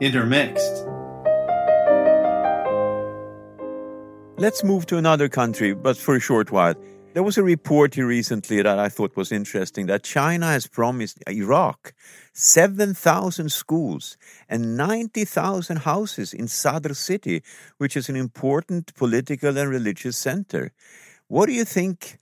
intermixed 0.00 0.84
let's 4.36 4.64
move 4.64 4.84
to 4.84 4.96
another 4.96 5.28
country 5.28 5.72
but 5.74 5.96
for 5.96 6.16
a 6.16 6.20
short 6.20 6.50
while 6.50 6.74
there 7.18 7.24
was 7.24 7.36
a 7.36 7.42
report 7.42 7.96
here 7.96 8.06
recently 8.06 8.62
that 8.62 8.78
I 8.78 8.88
thought 8.88 9.16
was 9.16 9.32
interesting 9.32 9.86
that 9.86 10.04
China 10.04 10.46
has 10.52 10.68
promised 10.68 11.18
Iraq 11.28 11.92
7,000 12.32 13.50
schools 13.50 14.16
and 14.48 14.76
90,000 14.76 15.78
houses 15.78 16.32
in 16.32 16.46
Sadr 16.46 16.94
city, 16.94 17.42
which 17.78 17.96
is 17.96 18.08
an 18.08 18.14
important 18.14 18.94
political 18.94 19.58
and 19.58 19.68
religious 19.68 20.16
center. 20.16 20.70
What 21.26 21.46
do 21.46 21.54
you 21.54 21.64
think 21.64 22.18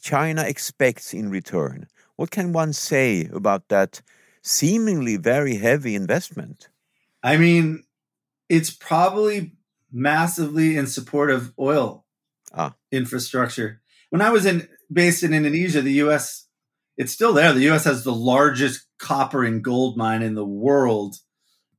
China 0.00 0.42
expects 0.42 1.14
in 1.14 1.30
return? 1.30 1.86
What 2.16 2.32
can 2.32 2.52
one 2.52 2.72
say 2.72 3.28
about 3.32 3.68
that 3.68 4.02
seemingly 4.42 5.16
very 5.16 5.58
heavy 5.58 5.94
investment? 5.94 6.70
I 7.22 7.36
mean, 7.36 7.84
it's 8.48 8.70
probably 8.70 9.52
massively 9.92 10.76
in 10.76 10.88
support 10.88 11.30
of 11.30 11.52
oil 11.56 12.04
ah. 12.52 12.74
infrastructure. 12.90 13.80
When 14.10 14.22
I 14.22 14.30
was 14.30 14.46
in 14.46 14.68
based 14.92 15.22
in 15.22 15.34
Indonesia, 15.34 15.82
the 15.82 15.92
U.S. 15.94 16.46
it's 16.96 17.12
still 17.12 17.32
there. 17.32 17.52
The 17.52 17.62
U.S. 17.62 17.84
has 17.84 18.04
the 18.04 18.14
largest 18.14 18.86
copper 18.98 19.44
and 19.44 19.62
gold 19.62 19.96
mine 19.96 20.22
in 20.22 20.34
the 20.34 20.46
world 20.46 21.16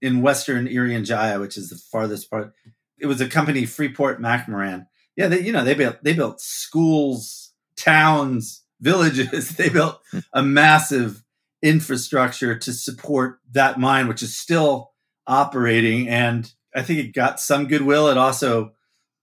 in 0.01 0.21
Western 0.21 0.67
Irian 0.67 1.05
Jaya, 1.05 1.39
which 1.39 1.57
is 1.57 1.69
the 1.69 1.75
farthest 1.91 2.29
part. 2.29 2.53
It 2.99 3.07
was 3.07 3.21
a 3.21 3.27
company, 3.27 3.65
Freeport 3.65 4.21
McMoRan. 4.21 4.87
Yeah, 5.15 5.27
they 5.27 5.41
you 5.41 5.51
know 5.51 5.63
they 5.63 5.73
built 5.73 6.03
they 6.03 6.13
built 6.13 6.39
schools 6.39 7.49
towns, 7.79 8.63
villages. 8.81 9.49
They 9.55 9.69
built 9.69 9.99
a 10.33 10.43
massive 10.43 11.23
infrastructure 11.61 12.57
to 12.57 12.73
support 12.73 13.39
that 13.51 13.79
mine, 13.79 14.07
which 14.07 14.23
is 14.23 14.37
still 14.37 14.91
operating. 15.27 16.07
And 16.07 16.51
I 16.75 16.81
think 16.83 16.99
it 16.99 17.13
got 17.13 17.39
some 17.39 17.67
goodwill. 17.67 18.07
It 18.09 18.17
also, 18.17 18.73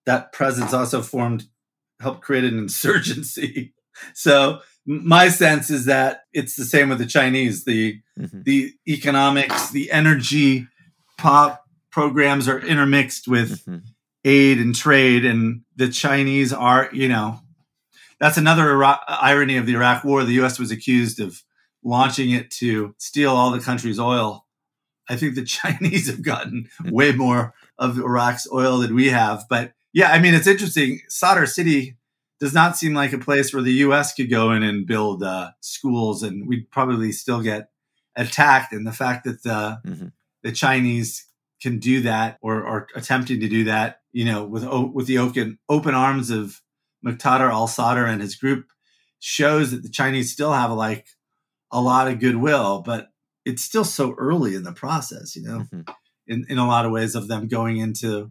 that 0.04 0.32
presence 0.32 0.74
also 0.74 1.00
formed, 1.00 1.44
helped 2.00 2.22
create 2.22 2.44
an 2.44 2.58
insurgency. 2.58 3.74
So 4.14 4.60
my 4.86 5.28
sense 5.28 5.70
is 5.70 5.86
that 5.86 6.24
it's 6.32 6.56
the 6.56 6.64
same 6.64 6.88
with 6.88 6.98
the 6.98 7.06
Chinese. 7.06 7.64
The 7.64 8.00
mm-hmm. 8.18 8.42
the 8.42 8.72
economics, 8.86 9.70
the 9.70 9.90
energy 9.90 10.68
pop 11.18 11.64
programs 11.90 12.46
are 12.48 12.60
intermixed 12.60 13.26
with 13.26 13.64
mm-hmm. 13.64 13.78
aid 14.24 14.58
and 14.58 14.74
trade, 14.74 15.24
and 15.24 15.62
the 15.74 15.88
Chinese 15.88 16.52
are, 16.52 16.88
you 16.92 17.08
know, 17.08 17.40
that's 18.20 18.36
another 18.36 18.70
Iraq, 18.70 19.02
irony 19.08 19.56
of 19.56 19.66
the 19.66 19.74
Iraq 19.74 20.04
War. 20.04 20.24
The 20.24 20.34
U.S. 20.34 20.58
was 20.58 20.70
accused 20.70 21.20
of 21.20 21.42
launching 21.82 22.30
it 22.30 22.50
to 22.50 22.94
steal 22.98 23.34
all 23.34 23.50
the 23.50 23.60
country's 23.60 23.98
oil. 23.98 24.46
I 25.08 25.16
think 25.16 25.34
the 25.34 25.44
Chinese 25.44 26.08
have 26.08 26.22
gotten 26.22 26.68
way 26.84 27.12
more 27.12 27.54
of 27.78 27.98
Iraq's 27.98 28.46
oil 28.52 28.78
than 28.78 28.94
we 28.94 29.08
have. 29.08 29.44
But 29.48 29.72
yeah, 29.96 30.10
I 30.10 30.18
mean, 30.18 30.34
it's 30.34 30.46
interesting. 30.46 31.00
Sadr 31.08 31.46
City 31.46 31.96
does 32.38 32.52
not 32.52 32.76
seem 32.76 32.92
like 32.92 33.14
a 33.14 33.18
place 33.18 33.54
where 33.54 33.62
the 33.62 33.72
U.S. 33.72 34.12
could 34.12 34.28
go 34.28 34.52
in 34.52 34.62
and 34.62 34.86
build 34.86 35.22
uh, 35.22 35.52
schools, 35.62 36.22
and 36.22 36.46
we'd 36.46 36.70
probably 36.70 37.12
still 37.12 37.40
get 37.40 37.70
attacked. 38.14 38.74
And 38.74 38.86
the 38.86 38.92
fact 38.92 39.24
that 39.24 39.42
the 39.42 39.80
mm-hmm. 39.86 40.08
the 40.42 40.52
Chinese 40.52 41.26
can 41.62 41.78
do 41.78 42.02
that 42.02 42.36
or 42.42 42.62
are 42.66 42.88
attempting 42.94 43.40
to 43.40 43.48
do 43.48 43.64
that, 43.64 44.02
you 44.12 44.26
know, 44.26 44.44
with 44.44 44.68
with 44.92 45.06
the 45.06 45.16
open 45.16 45.58
open 45.70 45.94
arms 45.94 46.28
of 46.28 46.60
Muqtada 47.02 47.50
al 47.50 47.66
Sadr 47.66 48.04
and 48.04 48.20
his 48.20 48.36
group 48.36 48.66
shows 49.18 49.70
that 49.70 49.82
the 49.82 49.88
Chinese 49.88 50.30
still 50.30 50.52
have 50.52 50.70
like 50.72 51.06
a 51.72 51.80
lot 51.80 52.06
of 52.06 52.20
goodwill, 52.20 52.82
but 52.82 53.08
it's 53.46 53.62
still 53.62 53.82
so 53.82 54.14
early 54.18 54.56
in 54.56 54.62
the 54.62 54.72
process, 54.72 55.34
you 55.34 55.42
know, 55.42 55.60
mm-hmm. 55.60 55.80
in, 56.26 56.44
in 56.50 56.58
a 56.58 56.68
lot 56.68 56.84
of 56.84 56.92
ways 56.92 57.14
of 57.14 57.28
them 57.28 57.48
going 57.48 57.78
into 57.78 58.30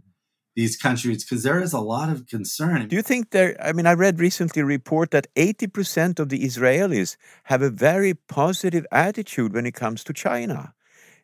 these 0.55 0.77
countries 0.77 1.23
because 1.23 1.43
there 1.43 1.61
is 1.61 1.73
a 1.73 1.79
lot 1.79 2.09
of 2.09 2.27
concern. 2.27 2.87
Do 2.87 2.95
you 2.95 3.01
think 3.01 3.31
there? 3.31 3.55
I 3.61 3.73
mean, 3.73 3.85
I 3.85 3.93
read 3.93 4.19
recently 4.19 4.61
a 4.61 4.65
report 4.65 5.11
that 5.11 5.27
80% 5.35 6.19
of 6.19 6.29
the 6.29 6.43
Israelis 6.43 7.17
have 7.45 7.61
a 7.61 7.69
very 7.69 8.13
positive 8.13 8.85
attitude 8.91 9.53
when 9.53 9.65
it 9.65 9.73
comes 9.73 10.03
to 10.05 10.13
China. 10.13 10.73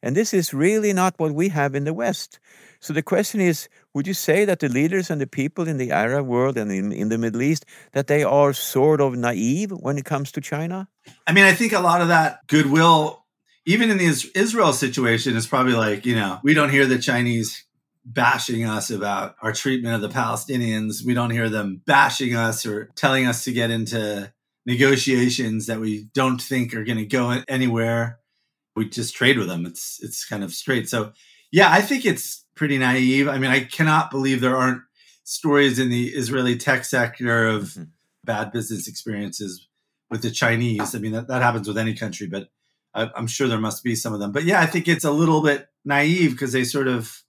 And 0.04 0.16
this 0.16 0.34
is 0.34 0.54
really 0.54 0.94
not 0.94 1.20
what 1.20 1.34
we 1.34 1.50
have 1.50 1.76
in 1.76 1.84
the 1.84 1.94
West. 1.94 2.40
So 2.80 2.92
the 2.94 3.04
question 3.04 3.40
is 3.40 3.70
would 3.94 4.08
you 4.08 4.14
say 4.14 4.46
that 4.46 4.60
the 4.60 4.70
leaders 4.70 5.10
and 5.10 5.22
the 5.22 5.28
people 5.28 5.68
in 5.68 5.78
the 5.78 5.92
Arab 5.92 6.26
world 6.26 6.58
and 6.58 6.72
in, 6.72 6.92
in 6.92 7.10
the 7.10 7.18
Middle 7.18 7.42
East 7.42 7.66
that 7.92 8.08
they 8.08 8.24
are 8.24 8.54
sort 8.54 9.00
of 9.00 9.16
naive 9.16 9.72
when 9.72 9.98
it 9.98 10.06
comes 10.06 10.32
to 10.32 10.42
China? 10.42 10.88
I 11.28 11.34
mean, 11.34 11.44
I 11.44 11.54
think 11.54 11.74
a 11.74 11.80
lot 11.80 12.02
of 12.02 12.08
that 12.08 12.40
goodwill, 12.48 13.26
even 13.66 13.92
in 13.92 13.98
the 13.98 14.32
Israel 14.34 14.74
situation, 14.74 15.36
is 15.36 15.46
probably 15.46 15.74
like, 15.74 16.06
you 16.06 16.16
know, 16.16 16.40
we 16.44 16.54
don't 16.54 16.72
hear 16.72 16.88
the 16.88 16.98
Chinese 16.98 17.64
bashing 18.06 18.66
us 18.66 18.90
about 18.90 19.36
our 19.42 19.54
treatment 19.54 19.96
of 19.96 20.02
the 20.02 20.10
Palestinians. 20.10 21.06
We 21.06 21.14
don't 21.14 21.30
hear 21.30 21.50
them 21.50 21.82
bashing 21.86 22.36
us 22.36 22.66
or 22.66 22.90
telling 22.96 23.28
us 23.28 23.44
to 23.44 23.54
get 23.54 23.72
into 23.72 24.34
negotiations 24.66 25.68
that 25.68 25.80
we 25.80 26.06
don't 26.14 26.42
think 26.42 26.74
are 26.74 26.84
going 26.84 26.98
to 26.98 27.06
go 27.06 27.42
anywhere. 27.48 28.20
We 28.76 28.90
just 28.90 29.16
trade 29.16 29.38
with 29.38 29.48
them. 29.48 29.66
It's 29.66 30.00
it's 30.02 30.26
kind 30.26 30.44
of 30.44 30.54
straight. 30.54 30.90
So, 30.90 31.12
yeah, 31.52 31.72
I 31.72 31.82
think 31.82 32.06
it's 32.06 32.46
pretty 32.56 32.78
naive. 32.78 33.28
I 33.28 33.38
mean, 33.38 33.52
I 33.52 33.62
cannot 33.62 34.12
believe 34.12 34.42
there 34.42 34.56
aren't 34.58 34.82
stories 35.24 35.80
in 35.80 35.90
the 35.90 36.08
Israeli 36.10 36.58
tech 36.58 36.86
sector 36.86 37.48
of 37.48 37.64
mm-hmm. 37.64 37.84
bad 38.24 38.52
business 38.52 38.88
experiences 38.88 39.68
with 40.10 40.22
the 40.22 40.32
Chinese. 40.32 40.96
I 40.96 41.00
mean, 41.00 41.14
that, 41.14 41.28
that 41.28 41.42
happens 41.42 41.68
with 41.68 41.78
any 41.78 41.94
country, 41.94 42.28
but 42.28 42.50
I, 42.94 43.10
I'm 43.16 43.28
sure 43.28 43.48
there 43.48 43.60
must 43.60 43.84
be 43.84 43.96
some 43.96 44.14
of 44.14 44.20
them. 44.20 44.32
But 44.32 44.44
yeah, 44.44 44.62
I 44.62 44.66
think 44.66 44.88
it's 44.88 45.06
a 45.06 45.12
little 45.12 45.42
bit 45.42 45.68
naive 45.86 46.32
because 46.32 46.52
they 46.52 46.64
sort 46.64 46.88
of 46.88 47.24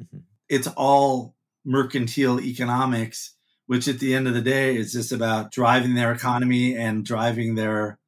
Mm-hmm. 0.00 0.18
It's 0.48 0.68
all 0.68 1.34
mercantile 1.64 2.40
economics, 2.40 3.34
which 3.66 3.88
at 3.88 3.98
the 3.98 4.14
end 4.14 4.28
of 4.28 4.34
the 4.34 4.42
day 4.42 4.76
is 4.76 4.92
just 4.92 5.12
about 5.12 5.50
driving 5.50 5.94
their 5.94 6.12
economy 6.12 6.76
and 6.76 7.04
driving 7.04 7.54
their 7.54 7.98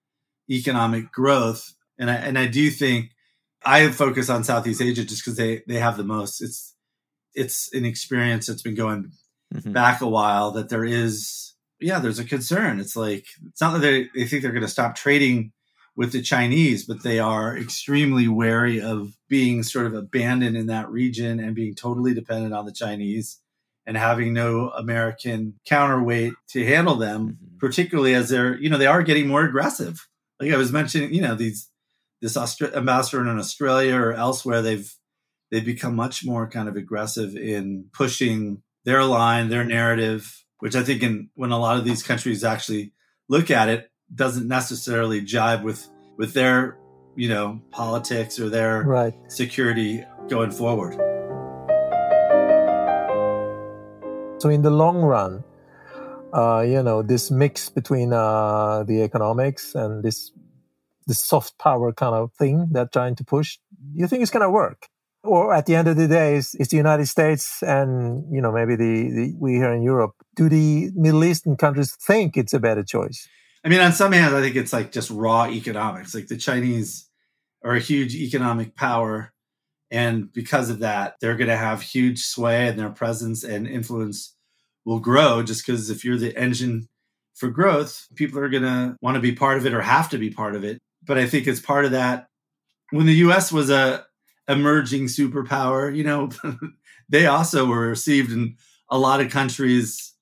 economic 0.51 1.11
growth. 1.12 1.74
And 1.98 2.11
I, 2.11 2.14
and 2.14 2.38
I 2.38 2.46
do 2.46 2.70
think 2.70 3.11
I 3.64 3.88
focus 3.90 4.31
on 4.31 4.44
Southeast 4.44 4.81
Asia 4.81 5.05
just 5.05 5.24
because 5.24 5.37
they, 5.37 5.62
they 5.66 5.79
have 5.79 5.96
the 5.96 6.05
most. 6.05 6.40
It's 6.40 6.74
it's 7.35 7.72
an 7.72 7.85
experience 7.85 8.46
that's 8.46 8.62
been 8.62 8.74
going 8.74 9.12
mm-hmm. 9.55 9.72
back 9.72 10.01
a 10.01 10.09
while 10.09 10.53
that 10.53 10.68
there 10.68 10.85
is 10.85 11.55
yeah, 11.81 12.01
there's 12.01 12.18
a 12.18 12.24
concern. 12.24 12.81
It's 12.81 12.96
like 12.96 13.27
it's 13.48 13.61
not 13.61 13.74
that 13.74 13.81
they, 13.81 14.09
they 14.14 14.27
think 14.27 14.42
they're 14.42 14.53
going 14.53 14.62
to 14.62 14.68
stop 14.68 14.94
trading 14.94 15.53
with 15.99 16.13
the 16.13 16.23
Chinese, 16.23 16.85
but 16.85 17.03
they 17.03 17.19
are 17.19 17.59
extremely 17.59 18.29
wary 18.29 18.81
of 18.81 19.17
being 19.29 19.65
sort 19.65 19.85
of 19.85 19.95
abandoned 19.95 20.57
in 20.57 20.69
that 20.69 20.89
region 20.89 21.41
and 21.41 21.57
being 21.57 21.75
totally 21.75 22.15
dependent 22.15 22.55
on 22.55 22.65
the 22.65 22.73
Chinese 22.73 23.41
and 23.85 23.97
having 23.97 24.33
no 24.33 24.71
American 24.71 25.59
counterweight 25.67 26.35
to 26.51 26.65
handle 26.65 26.95
them, 26.95 27.31
mm-hmm. 27.43 27.59
particularly 27.59 28.15
as 28.15 28.29
they're, 28.29 28.57
you 28.59 28.71
know, 28.71 28.79
they 28.79 28.87
are 28.87 29.03
getting 29.03 29.27
more 29.27 29.43
aggressive. 29.43 30.07
Like 30.39 30.53
I 30.53 30.57
was 30.57 30.71
mentioning, 30.71 31.13
you 31.13 31.21
know, 31.21 31.35
these 31.35 31.69
this 32.23 32.37
Austra- 32.37 32.77
ambassador 32.77 33.21
in 33.21 33.37
Australia 33.37 33.97
or 33.97 34.13
elsewhere, 34.13 34.63
they've 34.63 34.95
they've 35.51 35.65
become 35.65 35.97
much 35.97 36.25
more 36.25 36.49
kind 36.49 36.69
of 36.69 36.77
aggressive 36.77 37.35
in 37.35 37.87
pushing 37.93 38.63
their 38.85 39.03
line, 39.03 39.49
their 39.49 39.65
narrative, 39.65 40.45
which 40.61 40.77
I 40.77 40.85
think 40.85 41.03
in 41.03 41.31
when 41.35 41.51
a 41.51 41.59
lot 41.59 41.77
of 41.77 41.85
these 41.85 42.05
countries 42.05 42.45
actually 42.45 42.93
look 43.29 43.51
at 43.51 43.69
it, 43.69 43.91
doesn't 44.14 44.49
necessarily 44.49 45.21
jive 45.21 45.62
with 45.62 45.88
with 46.16 46.35
their 46.35 46.79
you 47.16 47.29
know 47.29 47.61
politics 47.71 48.38
or 48.38 48.49
their 48.49 48.83
right. 48.83 49.14
security 49.29 50.05
going 50.29 50.51
forward. 50.51 50.94
So 54.40 54.49
in 54.49 54.62
the 54.62 54.71
long 54.71 55.03
run, 55.03 55.42
uh, 56.33 56.61
you 56.61 56.83
know, 56.83 57.03
this 57.03 57.31
mix 57.31 57.68
between 57.68 58.12
uh, 58.12 58.85
the 58.85 59.03
economics 59.03 59.75
and 59.75 60.05
this 60.05 60.31
this 61.07 61.21
soft 61.21 61.59
power 61.59 61.92
kind 61.92 62.14
of 62.14 62.33
thing 62.35 62.59
that 62.59 62.73
they're 62.73 63.03
trying 63.03 63.16
to 63.16 63.25
push, 63.25 63.59
you 63.94 64.07
think 64.07 64.21
it's 64.23 64.31
going 64.31 64.42
to 64.42 64.51
work? 64.51 64.88
Or 65.25 65.55
at 65.55 65.64
the 65.64 65.75
end 65.75 65.88
of 65.88 65.97
the 65.97 66.07
day, 66.07 66.37
it's, 66.37 66.55
it's 66.55 66.68
the 66.68 66.77
United 66.77 67.07
States 67.07 67.62
and 67.62 68.25
you 68.33 68.40
know 68.40 68.53
maybe 68.53 68.77
the, 68.77 69.11
the 69.11 69.35
we 69.38 69.55
here 69.55 69.73
in 69.73 69.83
Europe. 69.83 70.14
Do 70.37 70.49
the 70.49 70.90
Middle 70.94 71.25
Eastern 71.25 71.57
countries 71.57 71.97
think 71.97 72.37
it's 72.37 72.55
a 72.55 72.61
better 72.61 72.85
choice? 72.85 73.27
I 73.68 73.70
mean, 73.70 73.81
on 73.81 73.92
some 73.92 74.12
hands, 74.12 74.33
I 74.33 74.40
think 74.40 74.57
it's 74.57 74.72
like 74.72 74.92
just 74.92 75.11
raw 75.11 75.46
economics. 75.46 76.14
Like 76.14 76.28
the 76.28 76.38
Chinese 76.38 77.07
are 77.62 77.74
a 77.74 77.78
huge 77.78 78.14
economic 78.14 78.74
power. 78.74 79.35
And 79.90 80.33
because 80.33 80.70
of 80.70 80.78
that, 80.78 81.16
they're 81.20 81.37
going 81.37 81.50
to 81.50 81.57
have 81.57 81.83
huge 81.83 82.24
sway 82.24 82.68
and 82.68 82.78
their 82.78 82.88
presence 82.88 83.44
and 83.44 83.68
influence 83.68 84.35
will 84.87 85.00
grow 85.00 85.42
just 85.42 85.66
because 85.66 85.90
if 85.90 86.02
you're 86.02 86.16
the 86.16 86.35
engine 86.35 86.88
for 87.35 87.50
growth, 87.50 88.07
people 88.14 88.38
are 88.38 88.48
going 88.48 88.62
to 88.62 88.96
want 89.02 89.16
to 89.16 89.20
be 89.20 89.33
part 89.33 89.59
of 89.59 89.66
it 89.66 89.74
or 89.74 89.83
have 89.83 90.09
to 90.09 90.18
be 90.18 90.31
part 90.31 90.57
of 90.57 90.64
it. 90.64 90.81
But 91.04 91.18
I 91.18 91.26
think 91.26 91.46
it's 91.46 91.61
part 91.61 91.85
of 91.85 91.90
that. 91.90 92.28
When 92.88 93.04
the 93.04 93.16
US 93.26 93.52
was 93.52 93.68
a 93.68 94.07
emerging 94.48 95.09
superpower, 95.09 95.94
you 95.94 96.04
know, 96.04 96.31
they 97.11 97.26
also 97.26 97.66
were 97.66 97.88
received 97.88 98.33
in 98.33 98.57
a 98.88 98.96
lot 98.96 99.20
of 99.20 99.31
countries, 99.31 100.14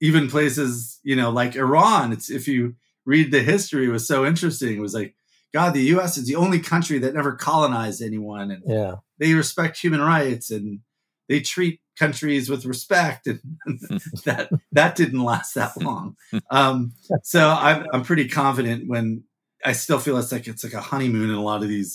even 0.00 0.30
places, 0.30 1.00
you 1.02 1.16
know, 1.16 1.30
like 1.30 1.56
Iran. 1.56 2.12
It's 2.12 2.30
if 2.30 2.46
you 2.46 2.76
read 3.04 3.32
the 3.32 3.42
history 3.42 3.88
was 3.88 4.06
so 4.06 4.24
interesting. 4.24 4.76
It 4.76 4.80
was 4.80 4.94
like, 4.94 5.14
God, 5.52 5.74
the 5.74 5.82
U.S. 5.82 6.16
is 6.16 6.26
the 6.26 6.36
only 6.36 6.60
country 6.60 6.98
that 6.98 7.14
never 7.14 7.34
colonized 7.34 8.02
anyone, 8.02 8.50
and 8.50 8.62
yeah. 8.66 8.96
they 9.18 9.34
respect 9.34 9.78
human 9.78 10.00
rights 10.00 10.50
and 10.50 10.80
they 11.28 11.40
treat 11.40 11.80
countries 11.98 12.48
with 12.48 12.64
respect, 12.64 13.26
and 13.26 13.40
that 14.24 14.50
that 14.72 14.96
didn't 14.96 15.22
last 15.22 15.54
that 15.54 15.76
long. 15.80 16.16
Um, 16.50 16.94
so 17.22 17.48
I'm 17.48 17.86
I'm 17.92 18.02
pretty 18.02 18.28
confident 18.28 18.88
when 18.88 19.24
I 19.64 19.72
still 19.72 19.98
feel 19.98 20.16
it's 20.18 20.32
like 20.32 20.46
it's 20.46 20.64
like 20.64 20.72
a 20.72 20.80
honeymoon 20.80 21.30
in 21.30 21.36
a 21.36 21.42
lot 21.42 21.62
of 21.62 21.68
these 21.68 21.92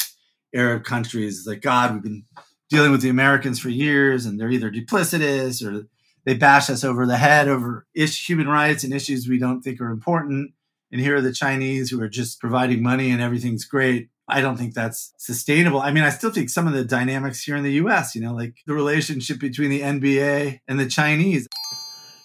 Arab 0.53 0.83
countries. 0.83 1.39
It's 1.39 1.47
like 1.47 1.61
God, 1.61 1.93
we've 1.93 2.03
been 2.03 2.25
dealing 2.69 2.91
with 2.91 3.01
the 3.01 3.09
Americans 3.09 3.59
for 3.59 3.69
years, 3.69 4.25
and 4.25 4.39
they're 4.39 4.51
either 4.51 4.71
duplicitous 4.71 5.65
or 5.65 5.87
they 6.25 6.35
bash 6.35 6.69
us 6.69 6.83
over 6.83 7.05
the 7.05 7.17
head 7.17 7.47
over 7.47 7.87
ish 7.95 8.27
human 8.27 8.47
rights 8.47 8.83
and 8.83 8.93
issues 8.93 9.27
we 9.27 9.39
don't 9.39 9.61
think 9.61 9.79
are 9.79 9.89
important 9.89 10.51
and 10.91 11.01
here 11.01 11.15
are 11.15 11.21
the 11.21 11.33
Chinese 11.33 11.89
who 11.89 12.01
are 12.01 12.09
just 12.09 12.39
providing 12.39 12.81
money 12.81 13.11
and 13.11 13.21
everything's 13.21 13.65
great. 13.65 14.09
I 14.29 14.41
don't 14.41 14.57
think 14.57 14.73
that's 14.73 15.13
sustainable. 15.17 15.79
I 15.79 15.91
mean, 15.91 16.03
I 16.03 16.09
still 16.09 16.31
think 16.31 16.49
some 16.49 16.67
of 16.67 16.73
the 16.73 16.83
dynamics 16.83 17.43
here 17.43 17.55
in 17.55 17.63
the 17.63 17.73
US, 17.83 18.15
you 18.15 18.21
know, 18.21 18.33
like 18.33 18.55
the 18.65 18.73
relationship 18.73 19.39
between 19.39 19.69
the 19.69 19.81
NBA 19.81 20.59
and 20.67 20.79
the 20.79 20.89
Chinese. 20.89 21.47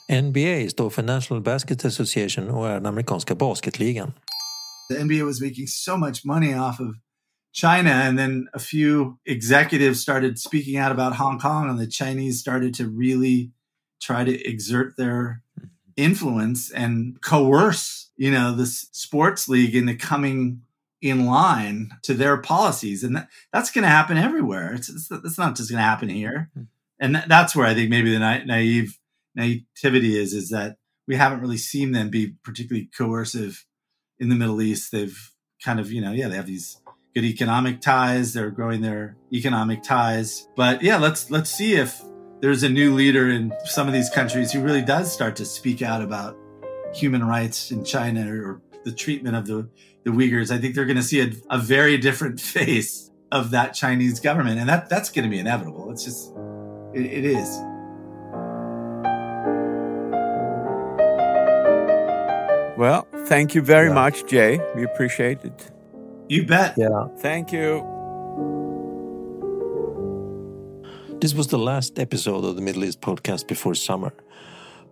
NBA 0.09 0.70
står 0.70 0.90
för 0.90 1.03
National 1.03 1.42
Basket 1.42 1.85
Association 1.85 2.51
och 2.51 2.68
är 2.68 2.75
den 2.75 2.87
amerikanska 2.87 3.35
basketligan. 3.35 4.12
The 4.90 4.98
NBA 4.98 5.25
was 5.25 5.40
making 5.40 5.66
so 5.66 5.96
much 5.96 6.25
money 6.25 6.55
off 6.55 6.81
of 6.81 6.96
China 7.53 7.90
and 7.90 8.18
then 8.18 8.48
a 8.55 8.59
few 8.59 9.18
executives 9.25 10.01
started 10.01 10.38
speaking 10.38 10.79
out 10.79 10.90
about 10.90 11.16
Hong 11.16 11.38
Kong 11.38 11.70
and 11.70 11.79
the 11.79 11.87
Chinese 11.87 12.40
started 12.40 12.75
to 12.75 12.85
really 12.85 13.53
try 14.01 14.25
to 14.25 14.48
exert 14.48 14.96
their 14.96 15.41
influence 15.96 16.70
and 16.70 17.20
coerce, 17.20 18.11
you 18.16 18.31
know, 18.31 18.52
this 18.55 18.88
sports 18.92 19.48
league 19.48 19.74
into 19.74 19.94
coming 19.94 20.62
in 21.00 21.26
line 21.26 21.90
to 22.02 22.14
their 22.14 22.37
policies. 22.37 23.02
And 23.02 23.16
that, 23.16 23.28
that's 23.52 23.70
going 23.70 23.83
to 23.83 23.88
happen 23.88 24.16
everywhere. 24.16 24.72
It's, 24.72 24.88
it's, 24.88 25.11
it's 25.11 25.38
not 25.38 25.57
just 25.57 25.70
going 25.70 25.78
to 25.78 25.85
happen 25.85 26.09
here. 26.09 26.50
Hmm. 26.55 26.62
And 27.00 27.14
that, 27.16 27.28
that's 27.28 27.57
where 27.57 27.66
I 27.66 27.74
think 27.74 27.90
maybe 27.90 28.12
the 28.12 28.20
na- 28.20 28.44
naive 28.44 28.98
naivety 29.35 30.18
is, 30.18 30.33
is 30.33 30.50
that 30.50 30.76
we 31.09 31.16
haven't 31.16 31.40
really 31.40 31.57
seen 31.57 31.92
them 31.92 32.11
be 32.11 32.35
particularly 32.44 32.88
coercive 32.96 33.66
in 34.18 34.28
the 34.28 34.37
Middle 34.37 34.62
East. 34.62 34.92
They've 34.92 35.33
kind 35.64 35.81
of, 35.81 35.90
you 35.90 36.00
know, 36.00 36.12
yeah, 36.12 36.28
they 36.28 36.37
have 36.37 36.46
these 36.46 36.81
good 37.14 37.24
economic 37.24 37.81
ties. 37.81 38.33
They're 38.33 38.50
growing 38.50 38.83
their 38.83 39.16
economic 39.33 39.83
ties. 39.83 40.48
But 40.55 40.83
yeah, 40.83 40.98
let's 40.98 41.31
let's 41.31 41.50
see 41.50 41.74
if 41.74 42.00
there's 42.42 42.64
a 42.64 42.68
new 42.68 42.92
leader 42.92 43.31
in 43.31 43.52
some 43.64 43.87
of 43.87 43.94
these 43.94 44.11
countries 44.11 44.50
who 44.50 44.61
really 44.61 44.83
does 44.83 45.11
start 45.12 45.37
to 45.37 45.44
speak 45.44 45.81
out 45.81 46.02
about 46.02 46.37
human 46.92 47.24
rights 47.24 47.70
in 47.70 47.85
China 47.85 48.28
or 48.35 48.61
the 48.85 48.90
treatment 48.90 49.37
of 49.37 49.46
the, 49.46 49.68
the 50.02 50.11
Uyghurs, 50.11 50.50
I 50.50 50.59
think 50.59 50.74
they're 50.74 50.85
going 50.85 50.96
to 50.96 51.05
see 51.05 51.20
a, 51.20 51.31
a 51.50 51.59
very 51.59 51.96
different 51.96 52.40
face 52.57 53.12
of 53.31 53.52
that 53.52 53.74
Chinese 53.74 54.18
government. 54.18 54.59
And 54.59 54.68
that, 54.68 54.88
that's 54.88 55.09
going 55.09 55.22
to 55.22 55.31
be 55.31 55.38
inevitable. 55.38 55.92
It's 55.92 56.05
just, 56.05 56.33
it, 56.92 57.07
it 57.07 57.24
is. 57.24 57.48
Well, 62.76 63.07
thank 63.26 63.55
you 63.55 63.62
very 63.62 63.87
yeah. 63.87 63.94
much, 63.94 64.26
Jay. 64.26 64.61
We 64.74 64.83
appreciate 64.83 65.44
it. 65.44 65.70
You 66.28 66.44
bet. 66.44 66.74
Yeah. 66.76 67.07
Thank 67.18 67.52
you. 67.52 68.01
This 71.22 71.35
was 71.35 71.46
the 71.46 71.56
last 71.56 72.00
episode 72.00 72.44
of 72.44 72.56
the 72.56 72.62
Middle 72.62 72.82
East 72.82 73.00
podcast 73.00 73.46
before 73.46 73.76
summer. 73.76 74.12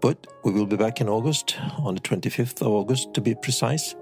But 0.01 0.29
we 0.45 0.53
will 0.53 0.65
be 0.65 0.77
back 0.77 1.01
in 1.01 1.09
August, 1.09 1.59
on 1.79 1.97
the 1.97 2.01
25th 2.01 2.61
of 2.61 2.69
August 2.69 3.13
to 3.15 3.21
be 3.21 3.35
precise, 3.35 3.97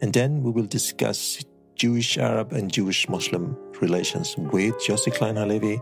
and 0.00 0.10
then 0.10 0.42
we 0.42 0.50
will 0.50 0.64
discuss 0.64 1.44
Jewish 1.74 2.16
Arab 2.16 2.54
and 2.54 2.72
Jewish 2.72 3.06
Muslim 3.10 3.54
relations 3.82 4.34
with 4.38 4.74
Yossi 4.86 5.14
Klein 5.14 5.36
Halevi 5.36 5.78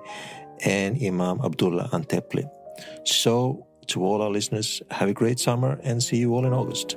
and 0.65 1.01
Imam 1.01 1.41
Abdullah 1.41 1.89
Antepli. 1.93 2.51
So, 3.05 3.65
to 3.87 4.05
all 4.05 4.23
our 4.23 4.31
listeners, 4.31 4.83
have 4.91 5.09
a 5.09 5.15
great 5.15 5.39
summer 5.39 5.79
and 5.85 6.03
see 6.03 6.17
you 6.17 6.35
all 6.35 6.45
in 6.45 6.53
August. 6.53 6.97